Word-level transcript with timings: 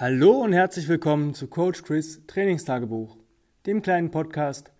Hallo 0.00 0.30
und 0.44 0.52
herzlich 0.52 0.86
willkommen 0.86 1.34
zu 1.34 1.48
Coach 1.48 1.82
Chris 1.82 2.24
Trainingstagebuch, 2.28 3.16
dem 3.66 3.82
kleinen 3.82 4.12
Podcast, 4.12 4.70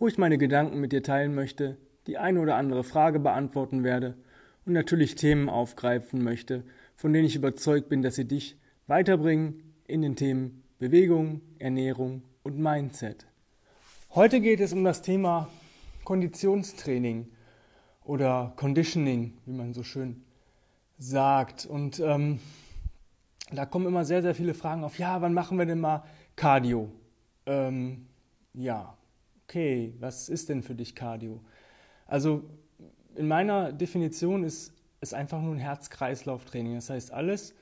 wo 0.00 0.08
ich 0.08 0.18
meine 0.18 0.38
Gedanken 0.38 0.80
mit 0.80 0.90
dir 0.90 1.04
teilen 1.04 1.36
möchte, 1.36 1.76
die 2.08 2.18
eine 2.18 2.40
oder 2.40 2.56
andere 2.56 2.82
Frage 2.82 3.20
beantworten 3.20 3.84
werde 3.84 4.16
und 4.64 4.72
natürlich 4.72 5.14
Themen 5.14 5.48
aufgreifen 5.48 6.20
möchte, 6.24 6.64
von 6.96 7.12
denen 7.12 7.26
ich 7.26 7.36
überzeugt 7.36 7.88
bin, 7.88 8.02
dass 8.02 8.16
sie 8.16 8.26
dich 8.26 8.58
weiterbringen 8.88 9.62
in 9.86 10.02
den 10.02 10.16
Themen 10.16 10.64
Bewegung, 10.80 11.42
Ernährung 11.60 12.24
und 12.42 12.58
Mindset. 12.58 13.24
Heute 14.16 14.40
geht 14.40 14.58
es 14.58 14.72
um 14.72 14.82
das 14.82 15.00
Thema 15.00 15.48
Konditionstraining 16.02 17.28
oder 18.02 18.52
Conditioning, 18.56 19.34
wie 19.46 19.52
man 19.52 19.74
so 19.74 19.84
schön 19.84 20.24
sagt. 20.98 21.66
Und 21.66 22.00
ähm, 22.00 22.40
da 23.52 23.64
kommen 23.64 23.86
immer 23.86 24.04
sehr, 24.04 24.22
sehr 24.22 24.34
viele 24.34 24.54
Fragen 24.54 24.82
auf. 24.84 24.98
Ja, 24.98 25.20
wann 25.20 25.32
machen 25.32 25.58
wir 25.58 25.66
denn 25.66 25.80
mal 25.80 26.02
Cardio? 26.34 26.90
Ähm, 27.46 28.06
ja, 28.54 28.96
okay, 29.44 29.94
was 30.00 30.28
ist 30.28 30.48
denn 30.48 30.62
für 30.62 30.74
dich 30.74 30.94
Cardio? 30.94 31.40
Also 32.06 32.44
in 33.14 33.28
meiner 33.28 33.72
Definition 33.72 34.42
ist 34.42 34.72
es 35.00 35.14
einfach 35.14 35.40
nur 35.40 35.54
ein 35.54 35.60
Herz-Kreislauf-Training. 35.60 36.74
Das 36.74 36.90
heißt, 36.90 37.12
alles, 37.12 37.54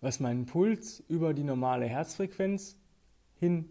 was 0.00 0.20
meinen 0.20 0.46
Puls 0.46 1.02
über 1.08 1.32
die 1.32 1.44
normale 1.44 1.86
Herzfrequenz 1.86 2.76
hin 3.36 3.68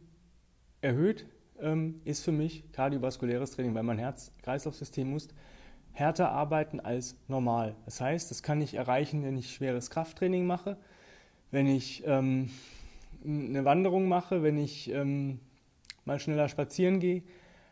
erhöht, 0.82 1.28
ähm, 1.60 2.02
ist 2.06 2.24
für 2.24 2.32
mich 2.32 2.72
kardiovaskuläres 2.72 3.52
Training, 3.52 3.76
weil 3.76 3.84
mein 3.84 4.00
Herz-Kreislauf-System 4.00 5.12
muss 5.12 5.28
härter 5.92 6.32
arbeiten 6.32 6.80
als 6.80 7.16
normal. 7.28 7.76
Das 7.86 8.02
heißt, 8.02 8.32
das 8.32 8.42
kann 8.42 8.62
ich 8.62 8.74
erreichen, 8.74 9.24
wenn 9.24 9.38
ich 9.38 9.54
schweres 9.54 9.90
Krafttraining 9.90 10.48
mache 10.48 10.78
wenn 11.52 11.68
ich 11.68 12.04
ähm, 12.06 12.50
eine 13.26 13.66
Wanderung 13.66 14.08
mache, 14.08 14.44
wenn 14.44 14.58
ich 14.58 14.90
ähm, 14.92 15.40
mal 16.06 16.20
schneller 16.20 16.50
spazieren 16.50 17.00
gehe. 17.00 17.24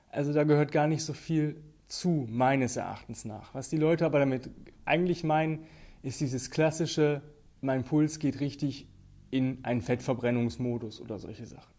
Also 0.10 0.34
da 0.34 0.44
gehört 0.44 0.72
gar 0.72 0.88
nicht 0.88 1.04
so 1.04 1.14
viel 1.14 1.62
zu, 1.88 2.28
meines 2.30 2.76
Erachtens 2.76 3.26
nach. 3.26 3.54
Was 3.54 3.70
die 3.70 3.78
Leute 3.78 4.06
aber 4.06 4.20
damit 4.20 4.50
eigentlich 4.86 5.24
meinen, 5.24 5.66
ist 6.04 6.22
dieses 6.22 6.52
klassische, 6.52 7.22
mein 7.62 7.84
Puls 7.84 8.20
geht 8.20 8.40
richtig 8.40 8.88
in 9.32 9.60
einen 9.64 9.82
Fettverbrennungsmodus 9.82 11.02
oder 11.02 11.20
solche 11.20 11.46
Sachen. 11.46 11.74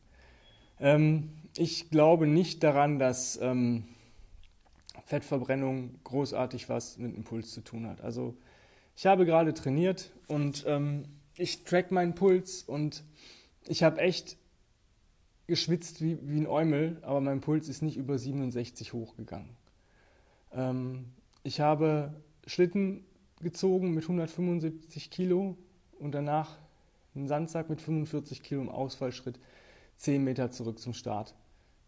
Ähm, 0.80 1.30
ich 1.56 1.90
glaube 1.90 2.26
nicht 2.26 2.62
daran, 2.62 2.98
dass 2.98 3.38
ähm, 3.40 3.84
Fettverbrennung 5.04 5.98
großartig 6.04 6.68
was 6.68 6.98
mit 6.98 7.16
dem 7.16 7.24
Puls 7.24 7.52
zu 7.52 7.62
tun 7.62 7.86
hat. 7.86 8.00
Also 8.00 8.34
ich 8.96 9.06
habe 9.06 9.24
gerade 9.24 9.54
trainiert 9.54 10.10
und 10.26 10.64
ähm, 10.66 11.04
ich 11.38 11.64
track 11.64 11.90
meinen 11.90 12.14
Puls 12.14 12.62
und 12.62 13.04
ich 13.66 13.82
habe 13.82 14.00
echt 14.00 14.36
geschwitzt 15.46 16.02
wie, 16.02 16.18
wie 16.22 16.40
ein 16.40 16.46
Eumel, 16.46 16.98
aber 17.02 17.20
mein 17.20 17.40
Puls 17.40 17.68
ist 17.68 17.80
nicht 17.80 17.96
über 17.96 18.18
67 18.18 18.92
hochgegangen. 18.92 19.56
Ähm, 20.52 21.06
ich 21.42 21.60
habe 21.60 22.14
Schlitten 22.46 23.04
gezogen 23.40 23.94
mit 23.94 24.04
175 24.04 25.10
Kilo 25.10 25.56
und 25.98 26.12
danach 26.12 26.58
einen 27.14 27.28
Sandsack 27.28 27.70
mit 27.70 27.80
45 27.80 28.42
Kilo 28.42 28.60
im 28.60 28.68
Ausfallschritt 28.68 29.38
10 29.96 30.22
Meter 30.22 30.50
zurück 30.50 30.78
zum 30.78 30.92
Start 30.92 31.34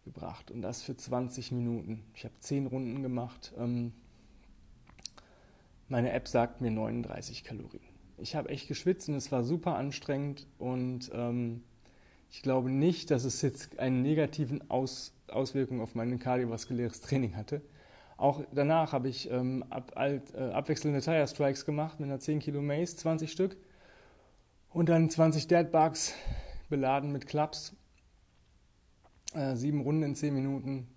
gebracht 0.05 0.49
und 0.49 0.61
das 0.61 0.81
für 0.81 0.95
20 0.95 1.51
Minuten. 1.51 2.03
Ich 2.15 2.23
habe 2.23 2.33
10 2.39 2.67
Runden 2.67 3.03
gemacht. 3.03 3.53
Ähm, 3.57 3.93
meine 5.87 6.11
App 6.13 6.27
sagt 6.27 6.61
mir 6.61 6.71
39 6.71 7.43
Kalorien 7.43 7.90
ich 8.21 8.35
habe 8.35 8.49
echt 8.49 8.67
geschwitzt 8.67 9.09
und 9.09 9.15
es 9.15 9.31
war 9.31 9.43
super 9.43 9.75
anstrengend 9.75 10.45
und 10.59 11.11
ähm, 11.13 11.63
ich 12.29 12.41
glaube 12.41 12.69
nicht, 12.69 13.11
dass 13.11 13.25
es 13.25 13.41
jetzt 13.41 13.79
einen 13.79 14.01
negativen 14.01 14.69
Aus, 14.69 15.13
Auswirkung 15.27 15.81
auf 15.81 15.95
mein 15.95 16.17
kardiovaskuläres 16.19 17.01
Training 17.01 17.35
hatte. 17.35 17.61
Auch 18.17 18.41
danach 18.53 18.93
habe 18.93 19.09
ich 19.09 19.29
ähm, 19.31 19.65
ab, 19.69 19.93
alt, 19.95 20.33
äh, 20.35 20.51
abwechselnde 20.51 21.01
Tire 21.01 21.27
Strikes 21.27 21.65
gemacht 21.65 21.99
mit 21.99 22.07
einer 22.09 22.19
10 22.19 22.39
Kilo 22.39 22.61
Mace, 22.61 22.95
20 22.97 23.31
Stück 23.31 23.57
und 24.69 24.89
dann 24.89 25.09
20 25.09 25.47
Deadbugs 25.47 26.13
beladen 26.69 27.11
mit 27.11 27.27
Clubs. 27.27 27.75
Äh, 29.33 29.55
sieben 29.55 29.81
Runden 29.81 30.03
in 30.03 30.15
10 30.15 30.33
Minuten, 30.33 30.87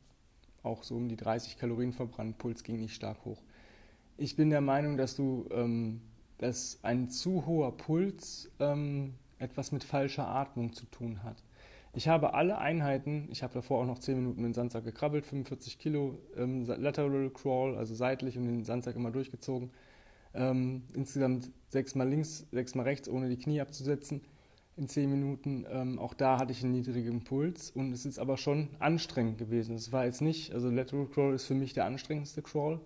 auch 0.62 0.83
so 0.83 0.97
um 0.97 1.09
die 1.09 1.17
30 1.17 1.56
Kalorien 1.56 1.93
verbrannt, 1.93 2.37
Puls 2.39 2.62
ging 2.62 2.79
nicht 2.81 2.95
stark 2.95 3.25
hoch. 3.25 3.43
Ich 4.17 4.37
bin 4.37 4.51
der 4.51 4.61
Meinung, 4.61 4.97
dass 4.97 5.17
du 5.17 5.49
ähm, 5.51 6.01
dass 6.44 6.78
ein 6.82 7.09
zu 7.09 7.47
hoher 7.47 7.75
Puls 7.75 8.50
ähm, 8.60 9.15
etwas 9.38 9.72
mit 9.72 9.82
falscher 9.82 10.28
Atmung 10.28 10.75
zu 10.75 10.84
tun 10.84 11.22
hat. 11.22 11.43
Ich 11.94 12.06
habe 12.06 12.34
alle 12.34 12.59
Einheiten, 12.59 13.28
ich 13.31 13.43
habe 13.43 13.55
davor 13.55 13.81
auch 13.81 13.87
noch 13.87 13.99
10 13.99 14.16
Minuten 14.16 14.43
mit 14.43 14.50
dem 14.50 14.55
Sandsack 14.55 14.84
gekrabbelt, 14.84 15.25
45 15.25 15.78
Kilo 15.78 16.19
ähm, 16.37 16.66
Lateral 16.66 17.31
Crawl, 17.31 17.77
also 17.78 17.94
seitlich 17.94 18.37
und 18.37 18.44
den 18.44 18.62
Sandsack 18.62 18.94
immer 18.94 19.10
durchgezogen. 19.10 19.71
Ähm, 20.34 20.82
insgesamt 20.93 21.50
sechsmal 21.69 22.10
links, 22.10 22.47
sechsmal 22.53 22.84
rechts, 22.84 23.09
ohne 23.09 23.31
die 23.31 23.38
Knie 23.38 23.62
abzusetzen 23.62 24.21
in 24.76 24.87
10 24.87 25.11
Minuten. 25.11 25.65
Ähm, 25.71 25.99
auch 25.99 26.12
da 26.12 26.38
hatte 26.38 26.53
ich 26.53 26.62
einen 26.62 26.72
niedrigen 26.72 27.25
Puls 27.25 27.71
und 27.71 27.91
es 27.93 28.05
ist 28.05 28.19
aber 28.19 28.37
schon 28.37 28.69
anstrengend 28.81 29.38
gewesen. 29.38 29.76
Es 29.76 29.93
war 29.93 30.05
jetzt 30.05 30.21
nicht, 30.21 30.53
also 30.53 30.69
Lateral 30.69 31.06
Crawl 31.06 31.32
ist 31.32 31.47
für 31.47 31.55
mich 31.55 31.72
der 31.72 31.87
anstrengendste 31.87 32.43
Crawl, 32.43 32.82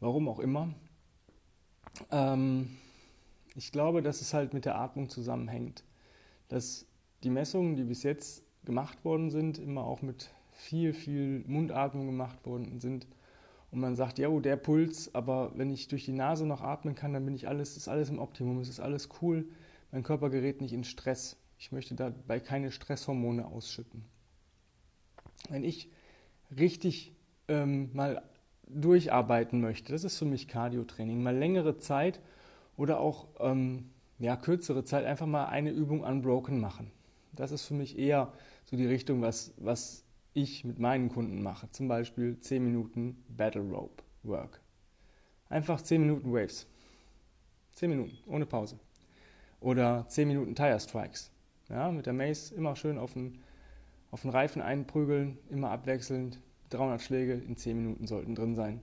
warum 0.00 0.28
auch 0.28 0.40
immer. 0.40 0.74
Ähm, 2.10 2.76
ich 3.54 3.72
glaube, 3.72 4.02
dass 4.02 4.20
es 4.20 4.34
halt 4.34 4.54
mit 4.54 4.64
der 4.64 4.78
Atmung 4.78 5.08
zusammenhängt. 5.08 5.84
Dass 6.48 6.86
die 7.22 7.30
Messungen, 7.30 7.76
die 7.76 7.84
bis 7.84 8.02
jetzt 8.02 8.42
gemacht 8.64 9.04
worden 9.04 9.30
sind, 9.30 9.58
immer 9.58 9.84
auch 9.84 10.02
mit 10.02 10.30
viel, 10.52 10.92
viel 10.92 11.44
Mundatmung 11.46 12.06
gemacht 12.06 12.44
worden 12.46 12.80
sind. 12.80 13.06
Und 13.70 13.80
man 13.80 13.94
sagt, 13.94 14.18
ja, 14.18 14.28
oh, 14.28 14.40
der 14.40 14.56
Puls, 14.56 15.14
aber 15.14 15.52
wenn 15.56 15.70
ich 15.70 15.88
durch 15.88 16.04
die 16.04 16.12
Nase 16.12 16.44
noch 16.44 16.60
atmen 16.60 16.94
kann, 16.94 17.12
dann 17.12 17.24
bin 17.24 17.34
ich 17.34 17.48
alles, 17.48 17.76
ist 17.76 17.88
alles 17.88 18.10
im 18.10 18.18
Optimum, 18.18 18.58
es 18.58 18.68
ist 18.68 18.80
alles 18.80 19.08
cool. 19.22 19.46
Mein 19.92 20.02
Körper 20.02 20.30
gerät 20.30 20.60
nicht 20.60 20.72
in 20.72 20.84
Stress. 20.84 21.36
Ich 21.58 21.72
möchte 21.72 21.94
dabei 21.94 22.40
keine 22.40 22.72
Stresshormone 22.72 23.46
ausschütten. 23.46 24.04
Wenn 25.48 25.64
ich 25.64 25.90
richtig 26.56 27.14
ähm, 27.48 27.90
mal 27.92 28.22
durcharbeiten 28.74 29.60
möchte, 29.60 29.92
das 29.92 30.04
ist 30.04 30.18
für 30.18 30.24
mich 30.24 30.48
Cardio-Training, 30.48 31.22
mal 31.22 31.36
längere 31.36 31.78
Zeit 31.78 32.20
oder 32.76 33.00
auch 33.00 33.28
ähm, 33.38 33.90
ja, 34.18 34.36
kürzere 34.36 34.84
Zeit 34.84 35.04
einfach 35.04 35.26
mal 35.26 35.46
eine 35.46 35.70
Übung 35.70 36.02
unbroken 36.02 36.60
machen. 36.60 36.90
Das 37.32 37.52
ist 37.52 37.66
für 37.66 37.74
mich 37.74 37.98
eher 37.98 38.32
so 38.64 38.76
die 38.76 38.86
Richtung, 38.86 39.22
was, 39.22 39.54
was 39.56 40.04
ich 40.34 40.64
mit 40.64 40.78
meinen 40.78 41.08
Kunden 41.08 41.42
mache. 41.42 41.70
Zum 41.70 41.88
Beispiel 41.88 42.38
10 42.38 42.64
Minuten 42.64 43.24
Battle 43.28 43.62
Rope 43.62 44.02
Work. 44.22 44.60
Einfach 45.48 45.80
10 45.80 46.00
Minuten 46.02 46.32
Waves. 46.32 46.66
10 47.74 47.90
Minuten, 47.90 48.18
ohne 48.26 48.46
Pause. 48.46 48.78
Oder 49.60 50.06
10 50.08 50.28
Minuten 50.28 50.54
Tire 50.54 50.78
Strikes. 50.78 51.30
Ja, 51.68 51.90
mit 51.90 52.06
der 52.06 52.12
Mace 52.12 52.50
immer 52.50 52.76
schön 52.76 52.98
auf 52.98 53.14
den, 53.14 53.38
auf 54.10 54.22
den 54.22 54.30
Reifen 54.30 54.60
einprügeln, 54.60 55.38
immer 55.48 55.70
abwechselnd, 55.70 56.40
300 56.70 57.02
Schläge 57.02 57.34
in 57.34 57.56
10 57.56 57.76
Minuten 57.76 58.06
sollten 58.06 58.34
drin 58.34 58.54
sein. 58.54 58.80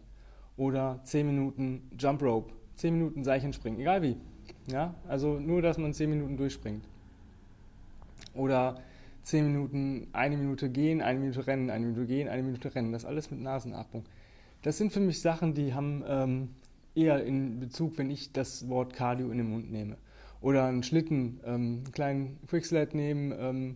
Oder 0.55 0.99
10 1.03 1.25
Minuten 1.25 1.89
Jump 1.97 2.21
Rope, 2.21 2.53
10 2.75 2.93
Minuten 2.93 3.23
Seichenspringen, 3.23 3.79
egal 3.79 4.01
wie. 4.01 4.17
Ja, 4.67 4.95
also 5.07 5.39
nur, 5.39 5.61
dass 5.61 5.77
man 5.77 5.93
10 5.93 6.09
Minuten 6.09 6.37
durchspringt. 6.37 6.87
Oder 8.33 8.81
10 9.23 9.45
Minuten, 9.45 10.07
eine 10.13 10.37
Minute 10.37 10.69
gehen, 10.69 11.01
eine 11.01 11.19
Minute 11.19 11.47
rennen, 11.47 11.69
eine 11.69 11.85
Minute 11.85 12.05
gehen, 12.05 12.27
eine 12.27 12.43
Minute 12.43 12.73
rennen. 12.73 12.91
Das 12.91 13.05
alles 13.05 13.29
mit 13.31 13.41
Nasenatmung. 13.41 14.05
Das 14.61 14.77
sind 14.77 14.91
für 14.91 14.99
mich 14.99 15.21
Sachen, 15.21 15.53
die 15.53 15.73
haben 15.73 16.03
ähm, 16.07 16.49
eher 16.95 17.23
in 17.23 17.59
Bezug, 17.59 17.97
wenn 17.97 18.09
ich 18.09 18.31
das 18.33 18.67
Wort 18.69 18.93
Cardio 18.93 19.29
in 19.29 19.37
den 19.37 19.49
Mund 19.49 19.71
nehme. 19.71 19.97
Oder 20.41 20.65
einen 20.65 20.83
Schlitten, 20.83 21.39
ähm, 21.45 21.81
einen 21.83 21.91
kleinen 21.91 22.39
Quickslide 22.47 22.95
nehmen, 22.95 23.33
ähm, 23.37 23.75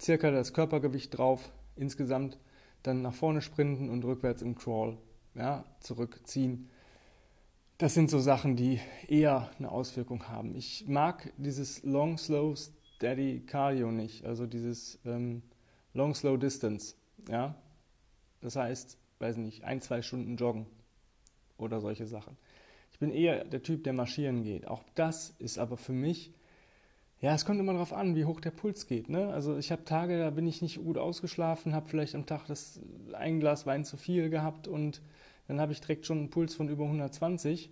circa 0.00 0.30
das 0.30 0.52
Körpergewicht 0.52 1.16
drauf 1.16 1.52
insgesamt 1.76 2.38
dann 2.82 3.02
nach 3.02 3.14
vorne 3.14 3.42
sprinten 3.42 3.90
und 3.90 4.04
rückwärts 4.04 4.42
im 4.42 4.54
Crawl 4.54 4.96
ja, 5.34 5.64
zurückziehen. 5.80 6.70
Das 7.78 7.94
sind 7.94 8.10
so 8.10 8.18
Sachen, 8.18 8.56
die 8.56 8.80
eher 9.06 9.50
eine 9.58 9.70
Auswirkung 9.70 10.28
haben. 10.28 10.54
Ich 10.56 10.86
mag 10.88 11.32
dieses 11.36 11.82
Long, 11.84 12.18
Slow, 12.18 12.56
Steady 12.56 13.40
Cardio 13.46 13.92
nicht, 13.92 14.24
also 14.24 14.46
dieses 14.46 14.98
ähm, 15.04 15.42
Long, 15.94 16.14
Slow 16.14 16.36
Distance. 16.36 16.96
Ja? 17.28 17.54
Das 18.40 18.56
heißt, 18.56 18.98
weiß 19.20 19.36
nicht, 19.36 19.64
ein, 19.64 19.80
zwei 19.80 20.02
Stunden 20.02 20.36
joggen 20.36 20.66
oder 21.56 21.80
solche 21.80 22.06
Sachen. 22.06 22.36
Ich 22.90 22.98
bin 22.98 23.10
eher 23.10 23.44
der 23.44 23.62
Typ, 23.62 23.84
der 23.84 23.92
marschieren 23.92 24.42
geht. 24.42 24.66
Auch 24.66 24.82
das 24.94 25.34
ist 25.38 25.58
aber 25.58 25.76
für 25.76 25.92
mich 25.92 26.32
ja, 27.20 27.34
es 27.34 27.44
kommt 27.44 27.58
immer 27.58 27.72
darauf 27.72 27.92
an, 27.92 28.14
wie 28.14 28.24
hoch 28.24 28.40
der 28.40 28.52
Puls 28.52 28.86
geht. 28.86 29.08
Ne? 29.08 29.32
Also 29.32 29.56
ich 29.58 29.72
habe 29.72 29.84
Tage, 29.84 30.18
da 30.18 30.30
bin 30.30 30.46
ich 30.46 30.62
nicht 30.62 30.82
gut 30.82 30.98
ausgeschlafen, 30.98 31.74
habe 31.74 31.88
vielleicht 31.88 32.14
am 32.14 32.26
Tag 32.26 32.46
das 32.46 32.80
ein 33.12 33.40
Glas 33.40 33.66
Wein 33.66 33.84
zu 33.84 33.96
viel 33.96 34.30
gehabt 34.30 34.68
und 34.68 35.02
dann 35.48 35.60
habe 35.60 35.72
ich 35.72 35.80
direkt 35.80 36.06
schon 36.06 36.18
einen 36.18 36.30
Puls 36.30 36.54
von 36.54 36.68
über 36.68 36.84
120. 36.84 37.70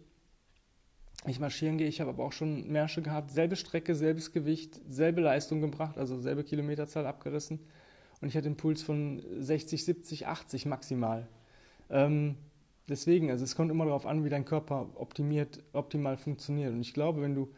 ich 1.26 1.38
marschieren 1.38 1.78
gehe. 1.78 1.86
Ich 1.86 2.00
habe 2.00 2.10
aber 2.10 2.24
auch 2.24 2.32
schon 2.32 2.66
Märsche 2.68 3.02
gehabt, 3.02 3.30
selbe 3.30 3.54
Strecke, 3.54 3.94
selbes 3.94 4.32
Gewicht, 4.32 4.80
selbe 4.88 5.20
Leistung 5.20 5.60
gebracht, 5.60 5.96
also 5.96 6.18
selbe 6.18 6.42
Kilometerzahl 6.42 7.06
abgerissen. 7.06 7.60
Und 8.20 8.28
ich 8.28 8.36
hatte 8.36 8.46
einen 8.46 8.56
Puls 8.56 8.82
von 8.82 9.22
60, 9.38 9.84
70, 9.84 10.26
80 10.26 10.66
maximal. 10.66 11.28
Ähm, 11.90 12.36
deswegen, 12.88 13.30
also 13.30 13.44
es 13.44 13.54
kommt 13.54 13.70
immer 13.70 13.84
darauf 13.84 14.06
an, 14.06 14.24
wie 14.24 14.30
dein 14.30 14.44
Körper 14.44 14.88
optimiert, 14.94 15.62
optimal 15.72 16.16
funktioniert. 16.16 16.72
Und 16.72 16.80
ich 16.80 16.94
glaube, 16.94 17.20
wenn 17.20 17.34
du 17.34 17.52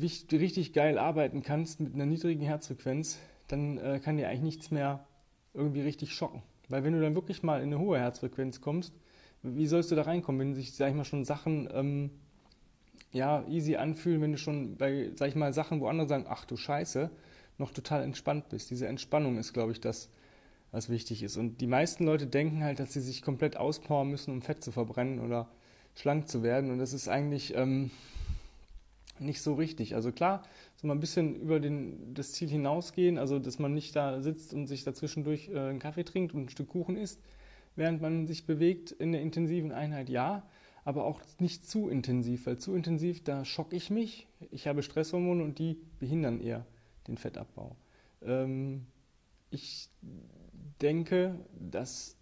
richtig 0.00 0.72
geil 0.72 0.98
arbeiten 0.98 1.42
kannst 1.42 1.80
mit 1.80 1.94
einer 1.94 2.06
niedrigen 2.06 2.42
Herzfrequenz, 2.42 3.18
dann 3.48 3.78
äh, 3.78 4.00
kann 4.02 4.16
dir 4.16 4.28
eigentlich 4.28 4.42
nichts 4.42 4.70
mehr 4.70 5.06
irgendwie 5.54 5.80
richtig 5.80 6.14
schocken. 6.14 6.42
Weil 6.68 6.84
wenn 6.84 6.92
du 6.92 7.00
dann 7.00 7.14
wirklich 7.14 7.42
mal 7.42 7.62
in 7.62 7.72
eine 7.72 7.78
hohe 7.78 7.98
Herzfrequenz 7.98 8.60
kommst, 8.60 8.94
wie 9.42 9.66
sollst 9.66 9.90
du 9.90 9.96
da 9.96 10.02
reinkommen, 10.02 10.40
wenn 10.40 10.54
sich, 10.54 10.72
sag 10.72 10.90
ich 10.90 10.94
mal, 10.94 11.04
schon 11.04 11.24
Sachen 11.24 11.68
ähm, 11.72 12.10
ja, 13.12 13.44
easy 13.48 13.76
anfühlen, 13.76 14.20
wenn 14.20 14.32
du 14.32 14.38
schon 14.38 14.76
bei, 14.76 15.10
sag 15.16 15.28
ich 15.28 15.34
mal, 15.34 15.52
Sachen, 15.52 15.80
wo 15.80 15.88
andere 15.88 16.08
sagen, 16.08 16.26
ach 16.28 16.44
du 16.44 16.56
Scheiße, 16.56 17.10
noch 17.58 17.72
total 17.72 18.02
entspannt 18.02 18.48
bist. 18.48 18.70
Diese 18.70 18.86
Entspannung 18.86 19.38
ist, 19.38 19.52
glaube 19.52 19.72
ich, 19.72 19.80
das, 19.80 20.10
was 20.70 20.88
wichtig 20.88 21.22
ist. 21.22 21.36
Und 21.36 21.60
die 21.60 21.66
meisten 21.66 22.04
Leute 22.04 22.26
denken 22.26 22.62
halt, 22.62 22.78
dass 22.78 22.92
sie 22.92 23.00
sich 23.00 23.22
komplett 23.22 23.56
auspowern 23.56 24.08
müssen, 24.08 24.32
um 24.32 24.42
Fett 24.42 24.62
zu 24.62 24.70
verbrennen 24.72 25.18
oder 25.18 25.48
schlank 25.94 26.28
zu 26.28 26.42
werden. 26.42 26.70
Und 26.70 26.78
das 26.78 26.92
ist 26.92 27.08
eigentlich 27.08 27.54
ähm, 27.56 27.90
nicht 29.20 29.42
so 29.42 29.54
richtig. 29.54 29.94
Also 29.94 30.12
klar, 30.12 30.42
so 30.76 30.86
mal 30.86 30.94
ein 30.94 31.00
bisschen 31.00 31.36
über 31.36 31.60
den, 31.60 32.14
das 32.14 32.32
Ziel 32.32 32.48
hinausgehen, 32.48 33.18
also 33.18 33.38
dass 33.38 33.58
man 33.58 33.74
nicht 33.74 33.94
da 33.94 34.20
sitzt 34.20 34.54
und 34.54 34.66
sich 34.66 34.84
dazwischendurch 34.84 35.48
äh, 35.48 35.58
einen 35.58 35.78
Kaffee 35.78 36.04
trinkt 36.04 36.34
und 36.34 36.44
ein 36.44 36.48
Stück 36.48 36.68
Kuchen 36.68 36.96
isst, 36.96 37.20
während 37.76 38.00
man 38.00 38.26
sich 38.26 38.46
bewegt 38.46 38.90
in 38.90 39.12
der 39.12 39.22
intensiven 39.22 39.72
Einheit, 39.72 40.08
ja 40.08 40.42
aber 40.84 41.04
auch 41.04 41.20
nicht 41.38 41.68
zu 41.68 41.88
intensiv, 41.88 42.46
weil 42.46 42.58
zu 42.58 42.74
intensiv, 42.74 43.22
da 43.22 43.44
schocke 43.44 43.76
ich 43.76 43.90
mich. 43.90 44.26
Ich 44.50 44.66
habe 44.66 44.82
Stresshormone 44.82 45.42
und 45.42 45.58
die 45.58 45.78
behindern 45.98 46.40
eher 46.40 46.66
den 47.06 47.16
Fettabbau. 47.16 47.76
Ähm, 48.22 48.86
ich 49.50 49.88
denke, 50.80 51.38
dass 51.58 52.16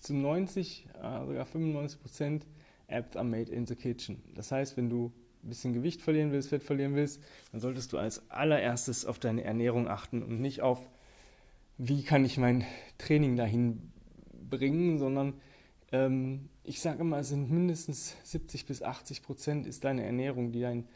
zu 0.00 0.14
90, 0.14 0.88
äh, 0.94 1.26
sogar 1.26 1.46
95 1.46 2.00
Prozent 2.00 2.46
Apps 2.88 3.16
are 3.16 3.24
made 3.24 3.50
in 3.52 3.66
the 3.66 3.74
kitchen. 3.74 4.22
Das 4.34 4.52
heißt, 4.52 4.76
wenn 4.76 4.88
du 4.88 5.12
ein 5.42 5.48
bisschen 5.48 5.72
Gewicht 5.72 6.02
verlieren 6.02 6.32
willst, 6.32 6.48
Fett 6.48 6.62
verlieren 6.62 6.94
willst, 6.94 7.22
dann 7.52 7.60
solltest 7.60 7.92
du 7.92 7.98
als 7.98 8.30
allererstes 8.30 9.04
auf 9.06 9.18
deine 9.18 9.44
Ernährung 9.44 9.88
achten 9.88 10.22
und 10.22 10.40
nicht 10.40 10.62
auf, 10.62 10.88
wie 11.78 12.02
kann 12.02 12.24
ich 12.24 12.38
mein 12.38 12.64
Training 12.98 13.36
dahin 13.36 13.92
bringen, 14.48 14.98
sondern 14.98 15.34
ähm, 15.92 16.48
ich 16.64 16.80
sage 16.80 17.00
immer, 17.00 17.18
es 17.18 17.28
sind 17.28 17.50
mindestens 17.50 18.16
70 18.24 18.66
bis 18.66 18.82
80 18.82 19.22
Prozent 19.22 19.66
ist 19.66 19.84
deine 19.84 20.04
Ernährung, 20.04 20.52
die 20.52 20.60
dein, 20.60 20.88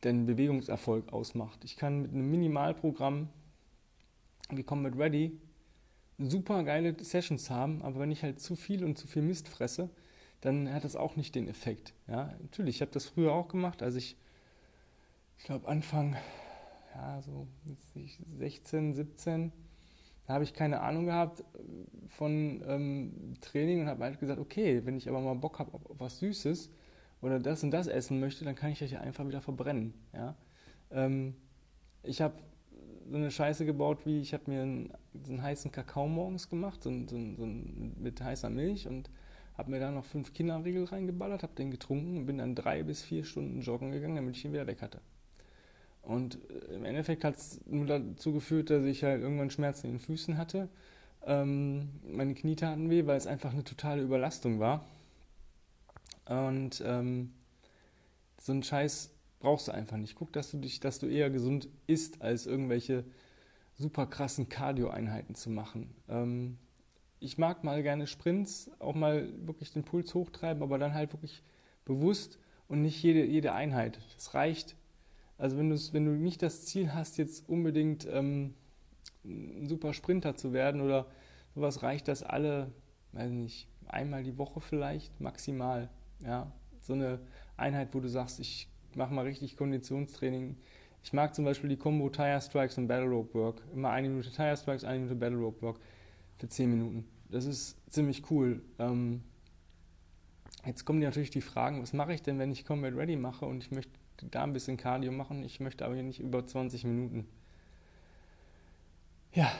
deinen 0.00 0.26
Bewegungserfolg 0.26 1.12
ausmacht. 1.12 1.64
Ich 1.64 1.76
kann 1.76 2.02
mit 2.02 2.12
einem 2.12 2.30
Minimalprogramm 2.30 3.28
wie 4.50 4.62
Combat 4.62 4.96
Ready 4.96 5.38
super 6.18 6.62
geile 6.62 6.96
Sessions 7.02 7.50
haben, 7.50 7.82
aber 7.82 8.00
wenn 8.00 8.10
ich 8.10 8.22
halt 8.22 8.40
zu 8.40 8.56
viel 8.56 8.84
und 8.84 8.96
zu 8.96 9.06
viel 9.06 9.22
Mist 9.22 9.48
fresse, 9.48 9.90
dann 10.44 10.72
hat 10.72 10.84
das 10.84 10.94
auch 10.94 11.16
nicht 11.16 11.34
den 11.34 11.48
Effekt. 11.48 11.94
Ja, 12.06 12.34
natürlich, 12.40 12.76
ich 12.76 12.80
habe 12.82 12.92
das 12.92 13.06
früher 13.06 13.32
auch 13.32 13.48
gemacht, 13.48 13.82
als 13.82 13.94
ich, 13.94 14.16
ich 15.38 15.44
glaube 15.44 15.66
Anfang, 15.66 16.16
ja, 16.94 17.22
so 17.22 17.48
16, 18.38 18.92
17, 18.92 19.52
da 20.26 20.34
habe 20.34 20.44
ich 20.44 20.52
keine 20.52 20.80
Ahnung 20.80 21.06
gehabt 21.06 21.40
äh, 21.40 21.44
von 22.08 22.62
ähm, 22.66 23.34
Training 23.40 23.80
und 23.80 23.88
habe 23.88 24.04
halt 24.04 24.20
gesagt, 24.20 24.38
okay, 24.38 24.84
wenn 24.84 24.98
ich 24.98 25.08
aber 25.08 25.20
mal 25.20 25.34
Bock 25.34 25.58
habe 25.58 25.72
auf, 25.72 25.80
was 25.88 26.18
Süßes 26.18 26.70
oder 27.22 27.40
das 27.40 27.62
und 27.64 27.70
das 27.70 27.86
essen 27.86 28.20
möchte, 28.20 28.44
dann 28.44 28.54
kann 28.54 28.70
ich 28.70 28.80
das 28.80 28.90
ja 28.90 29.00
einfach 29.00 29.26
wieder 29.26 29.40
verbrennen. 29.40 29.94
Ja? 30.12 30.36
Ähm, 30.90 31.36
ich 32.02 32.20
habe 32.20 32.34
so 33.10 33.16
eine 33.16 33.30
Scheiße 33.30 33.64
gebaut, 33.64 34.04
wie 34.04 34.20
ich 34.20 34.34
habe 34.34 34.50
mir 34.50 34.62
einen, 34.62 34.92
so 35.22 35.32
einen 35.32 35.42
heißen 35.42 35.72
Kakao 35.72 36.06
morgens 36.06 36.50
gemacht, 36.50 36.82
so, 36.82 36.90
so, 37.06 37.18
so 37.36 37.46
mit 37.46 38.20
heißer 38.22 38.50
Milch 38.50 38.86
und 38.86 39.10
habe 39.56 39.70
mir 39.70 39.80
da 39.80 39.90
noch 39.90 40.04
fünf 40.04 40.32
Kinderriegel 40.32 40.84
reingeballert, 40.84 41.42
habe 41.42 41.54
den 41.54 41.70
getrunken 41.70 42.18
und 42.18 42.26
bin 42.26 42.38
dann 42.38 42.54
drei 42.54 42.82
bis 42.82 43.02
vier 43.02 43.24
Stunden 43.24 43.60
joggen 43.60 43.92
gegangen, 43.92 44.16
damit 44.16 44.36
ich 44.36 44.44
ihn 44.44 44.52
wieder 44.52 44.66
weg 44.66 44.82
hatte. 44.82 45.00
Und 46.02 46.38
äh, 46.50 46.74
im 46.74 46.84
Endeffekt 46.84 47.24
hat 47.24 47.36
es 47.36 47.60
nur 47.66 47.86
dazu 47.86 48.32
geführt, 48.32 48.70
dass 48.70 48.84
ich 48.84 49.04
halt 49.04 49.22
irgendwann 49.22 49.50
Schmerzen 49.50 49.86
in 49.86 49.92
den 49.94 50.00
Füßen 50.00 50.36
hatte. 50.36 50.68
Ähm, 51.24 51.88
meine 52.06 52.34
Knie 52.34 52.56
taten 52.56 52.90
weh, 52.90 53.06
weil 53.06 53.16
es 53.16 53.26
einfach 53.26 53.52
eine 53.52 53.64
totale 53.64 54.02
Überlastung 54.02 54.60
war. 54.60 54.84
Und 56.26 56.82
ähm, 56.84 57.32
so 58.38 58.52
einen 58.52 58.62
Scheiß 58.62 59.10
brauchst 59.40 59.68
du 59.68 59.72
einfach 59.72 59.96
nicht. 59.96 60.16
Guck, 60.16 60.32
dass 60.32 60.50
du 60.50 60.58
dich, 60.58 60.80
dass 60.80 60.98
du 60.98 61.06
eher 61.06 61.30
gesund 61.30 61.68
isst, 61.86 62.22
als 62.22 62.46
irgendwelche 62.46 63.04
super 63.76 64.06
krassen 64.06 64.48
Cardio-Einheiten 64.48 65.34
zu 65.34 65.50
machen. 65.50 65.94
Ähm, 66.08 66.58
ich 67.24 67.38
mag 67.38 67.64
mal 67.64 67.82
gerne 67.82 68.06
Sprints, 68.06 68.70
auch 68.78 68.94
mal 68.94 69.28
wirklich 69.46 69.72
den 69.72 69.84
Puls 69.84 70.14
hochtreiben, 70.14 70.62
aber 70.62 70.78
dann 70.78 70.94
halt 70.94 71.12
wirklich 71.12 71.42
bewusst 71.84 72.38
und 72.68 72.82
nicht 72.82 73.02
jede, 73.02 73.24
jede 73.24 73.52
Einheit. 73.52 73.98
Das 74.14 74.34
reicht 74.34 74.76
also 75.38 75.58
wenn, 75.58 75.70
wenn 75.70 76.04
du 76.04 76.12
nicht 76.12 76.42
das 76.42 76.64
Ziel 76.64 76.94
hast, 76.94 77.18
jetzt 77.18 77.48
unbedingt 77.48 78.06
ähm, 78.10 78.54
ein 79.24 79.66
super 79.68 79.92
Sprinter 79.92 80.36
zu 80.36 80.52
werden 80.52 80.80
oder 80.80 81.06
sowas, 81.54 81.82
reicht 81.82 82.08
das 82.08 82.22
alle, 82.22 82.72
weiß 83.12 83.30
nicht, 83.30 83.68
einmal 83.86 84.22
die 84.22 84.38
Woche 84.38 84.60
vielleicht, 84.60 85.20
maximal. 85.20 85.90
Ja, 86.20 86.52
so 86.80 86.92
eine 86.92 87.20
Einheit, 87.56 87.88
wo 87.92 88.00
du 88.00 88.08
sagst, 88.08 88.38
ich 88.40 88.68
mache 88.94 89.12
mal 89.12 89.24
richtig 89.24 89.56
Konditionstraining. 89.56 90.56
Ich 91.02 91.12
mag 91.12 91.34
zum 91.34 91.44
Beispiel 91.44 91.68
die 91.68 91.76
Combo 91.76 92.08
Tire 92.08 92.40
Strikes 92.40 92.78
und 92.78 92.86
Battle 92.86 93.08
Rope 93.10 93.34
Work. 93.34 93.62
Immer 93.74 93.90
eine 93.90 94.08
Minute 94.08 94.30
Tire 94.30 94.56
Strikes, 94.56 94.84
eine 94.84 95.00
Minute 95.00 95.16
Battle 95.16 95.38
Rope 95.38 95.60
Work 95.62 95.80
für 96.38 96.48
10 96.48 96.70
Minuten. 96.70 97.04
Das 97.34 97.46
ist 97.46 97.76
ziemlich 97.90 98.30
cool. 98.30 98.62
Ähm, 98.78 99.20
jetzt 100.64 100.84
kommen 100.84 101.00
natürlich 101.00 101.30
die 101.30 101.40
Fragen, 101.40 101.82
was 101.82 101.92
mache 101.92 102.14
ich 102.14 102.22
denn, 102.22 102.38
wenn 102.38 102.52
ich 102.52 102.64
Combat 102.64 102.94
Ready 102.94 103.16
mache 103.16 103.44
und 103.44 103.64
ich 103.64 103.72
möchte 103.72 103.90
da 104.30 104.44
ein 104.44 104.52
bisschen 104.52 104.76
Cardio 104.76 105.10
machen. 105.10 105.42
Ich 105.42 105.58
möchte 105.58 105.84
aber 105.84 105.94
hier 105.94 106.04
nicht 106.04 106.20
über 106.20 106.46
20 106.46 106.84
Minuten. 106.84 107.26
Ja, 109.32 109.50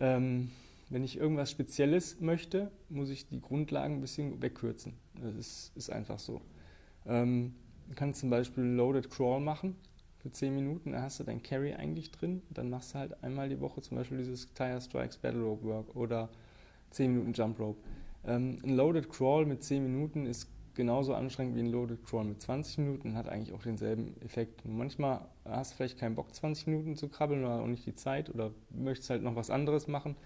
ähm, 0.00 0.50
wenn 0.88 1.04
ich 1.04 1.18
irgendwas 1.18 1.52
Spezielles 1.52 2.20
möchte, 2.20 2.72
muss 2.88 3.10
ich 3.10 3.28
die 3.28 3.40
Grundlagen 3.40 3.98
ein 3.98 4.00
bisschen 4.00 4.42
wegkürzen. 4.42 4.94
Das 5.14 5.36
ist, 5.36 5.70
ist 5.76 5.88
einfach 5.88 6.18
so. 6.18 6.40
Ähm, 7.06 7.54
du 7.88 7.94
kannst 7.94 8.18
zum 8.18 8.30
Beispiel 8.30 8.64
Loaded 8.64 9.08
Crawl 9.08 9.38
machen 9.38 9.76
für 10.18 10.32
10 10.32 10.52
Minuten, 10.52 10.90
da 10.90 11.02
hast 11.02 11.20
du 11.20 11.24
dein 11.24 11.44
Carry 11.44 11.74
eigentlich 11.74 12.10
drin. 12.10 12.42
Dann 12.50 12.70
machst 12.70 12.92
du 12.92 12.98
halt 12.98 13.22
einmal 13.22 13.48
die 13.48 13.60
Woche 13.60 13.82
zum 13.82 13.98
Beispiel 13.98 14.18
dieses 14.18 14.52
Tire 14.52 14.80
Strikes 14.80 15.16
Battle 15.16 15.42
Rope 15.42 15.64
Work 15.64 15.94
oder 15.94 16.28
10 16.90 17.12
Minuten 17.12 17.32
Jump 17.32 17.58
Rope. 17.58 17.80
Ähm, 18.24 18.58
ein 18.62 18.76
Loaded 18.76 19.10
Crawl 19.10 19.46
mit 19.46 19.62
10 19.62 19.82
Minuten 19.82 20.26
ist 20.26 20.48
genauso 20.74 21.14
anstrengend 21.14 21.56
wie 21.56 21.60
ein 21.60 21.70
Loaded 21.70 22.04
Crawl 22.04 22.24
mit 22.24 22.40
20 22.40 22.78
Minuten 22.78 23.10
und 23.10 23.16
hat 23.16 23.28
eigentlich 23.28 23.54
auch 23.54 23.62
denselben 23.62 24.20
Effekt. 24.22 24.64
Manchmal 24.64 25.26
hast 25.44 25.72
du 25.72 25.76
vielleicht 25.76 25.98
keinen 25.98 26.14
Bock, 26.14 26.34
20 26.34 26.68
Minuten 26.68 26.96
zu 26.96 27.08
krabbeln 27.08 27.44
oder 27.44 27.60
auch 27.60 27.66
nicht 27.66 27.86
die 27.86 27.94
Zeit 27.94 28.30
oder 28.30 28.52
möchtest 28.70 29.10
halt 29.10 29.22
noch 29.22 29.36
was 29.36 29.50
anderes 29.50 29.88
machen 29.88 30.16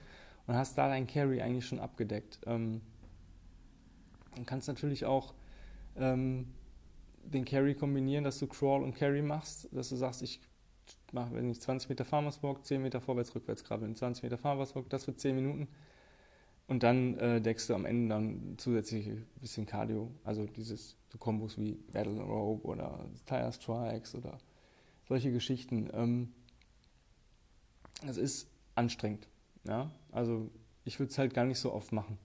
und 0.46 0.54
hast 0.54 0.76
da 0.76 0.88
dein 0.88 1.06
Carry 1.06 1.40
eigentlich 1.40 1.66
schon 1.66 1.78
abgedeckt. 1.78 2.40
Ähm, 2.46 2.82
du 4.36 4.44
kannst 4.44 4.68
natürlich 4.68 5.04
auch 5.06 5.34
ähm, 5.96 6.52
den 7.24 7.44
Carry 7.44 7.74
kombinieren, 7.74 8.24
dass 8.24 8.38
du 8.38 8.46
Crawl 8.46 8.82
und 8.82 8.94
Carry 8.94 9.22
machst, 9.22 9.68
dass 9.72 9.88
du 9.88 9.96
sagst, 9.96 10.22
ich 10.22 10.40
mache, 11.12 11.34
wenn 11.34 11.48
ich 11.48 11.60
20 11.60 11.88
Meter 11.88 12.04
Farmers 12.04 12.42
Walk, 12.42 12.64
10 12.64 12.82
Meter 12.82 13.00
vorwärts, 13.00 13.34
rückwärts 13.34 13.64
krabbeln, 13.64 13.94
20 13.94 14.22
Meter 14.24 14.36
Farmers 14.36 14.74
Walk, 14.74 14.90
das 14.90 15.04
für 15.06 15.16
10 15.16 15.34
Minuten 15.34 15.68
und 16.66 16.82
dann 16.82 17.18
äh, 17.18 17.40
deckst 17.40 17.68
du 17.68 17.74
am 17.74 17.84
Ende 17.84 18.08
dann 18.14 18.54
zusätzlich 18.56 19.08
ein 19.08 19.26
bisschen 19.40 19.66
Cardio, 19.66 20.10
also 20.24 20.46
dieses 20.46 20.96
so 21.10 21.18
Kombos 21.18 21.58
wie 21.58 21.72
Battle 21.92 22.20
Rope 22.20 22.66
oder 22.66 23.06
Tire 23.26 23.52
Strikes 23.52 24.14
oder 24.14 24.38
solche 25.06 25.30
Geschichten. 25.30 25.90
Ähm, 25.92 26.32
ist 28.16 28.48
anstrengend. 28.74 29.28
Ja? 29.64 29.90
Also 30.12 30.50
ich 30.84 30.98
würde 30.98 31.10
es 31.10 31.18
halt 31.18 31.34
gar 31.34 31.44
nicht 31.44 31.58
so 31.58 31.72
oft 31.72 31.92
machen. 31.92 32.18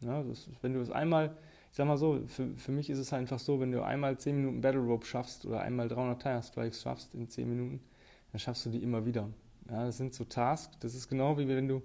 Ja? 0.00 0.20
Ist, 0.22 0.50
wenn 0.62 0.74
du 0.74 0.80
es 0.80 0.90
einmal, 0.90 1.36
ich 1.70 1.76
sag 1.76 1.86
mal 1.86 1.96
so, 1.96 2.22
für, 2.26 2.54
für 2.56 2.72
mich 2.72 2.90
ist 2.90 2.98
es 2.98 3.12
einfach 3.12 3.38
so, 3.38 3.60
wenn 3.60 3.72
du 3.72 3.82
einmal 3.82 4.18
10 4.18 4.36
Minuten 4.36 4.60
Battle 4.60 4.80
Rope 4.80 5.06
schaffst 5.06 5.46
oder 5.46 5.60
einmal 5.60 5.88
300 5.88 6.22
Tire 6.22 6.42
Strikes 6.42 6.82
schaffst 6.82 7.14
in 7.14 7.28
10 7.28 7.48
Minuten, 7.48 7.80
dann 8.32 8.38
schaffst 8.38 8.66
du 8.66 8.70
die 8.70 8.82
immer 8.82 9.04
wieder. 9.04 9.28
Ja? 9.70 9.86
Das 9.86 9.96
sind 9.96 10.14
so 10.14 10.24
Tasks, 10.24 10.78
das 10.80 10.94
ist 10.94 11.08
genau 11.08 11.38
wie 11.38 11.48
wenn 11.48 11.68
du 11.68 11.82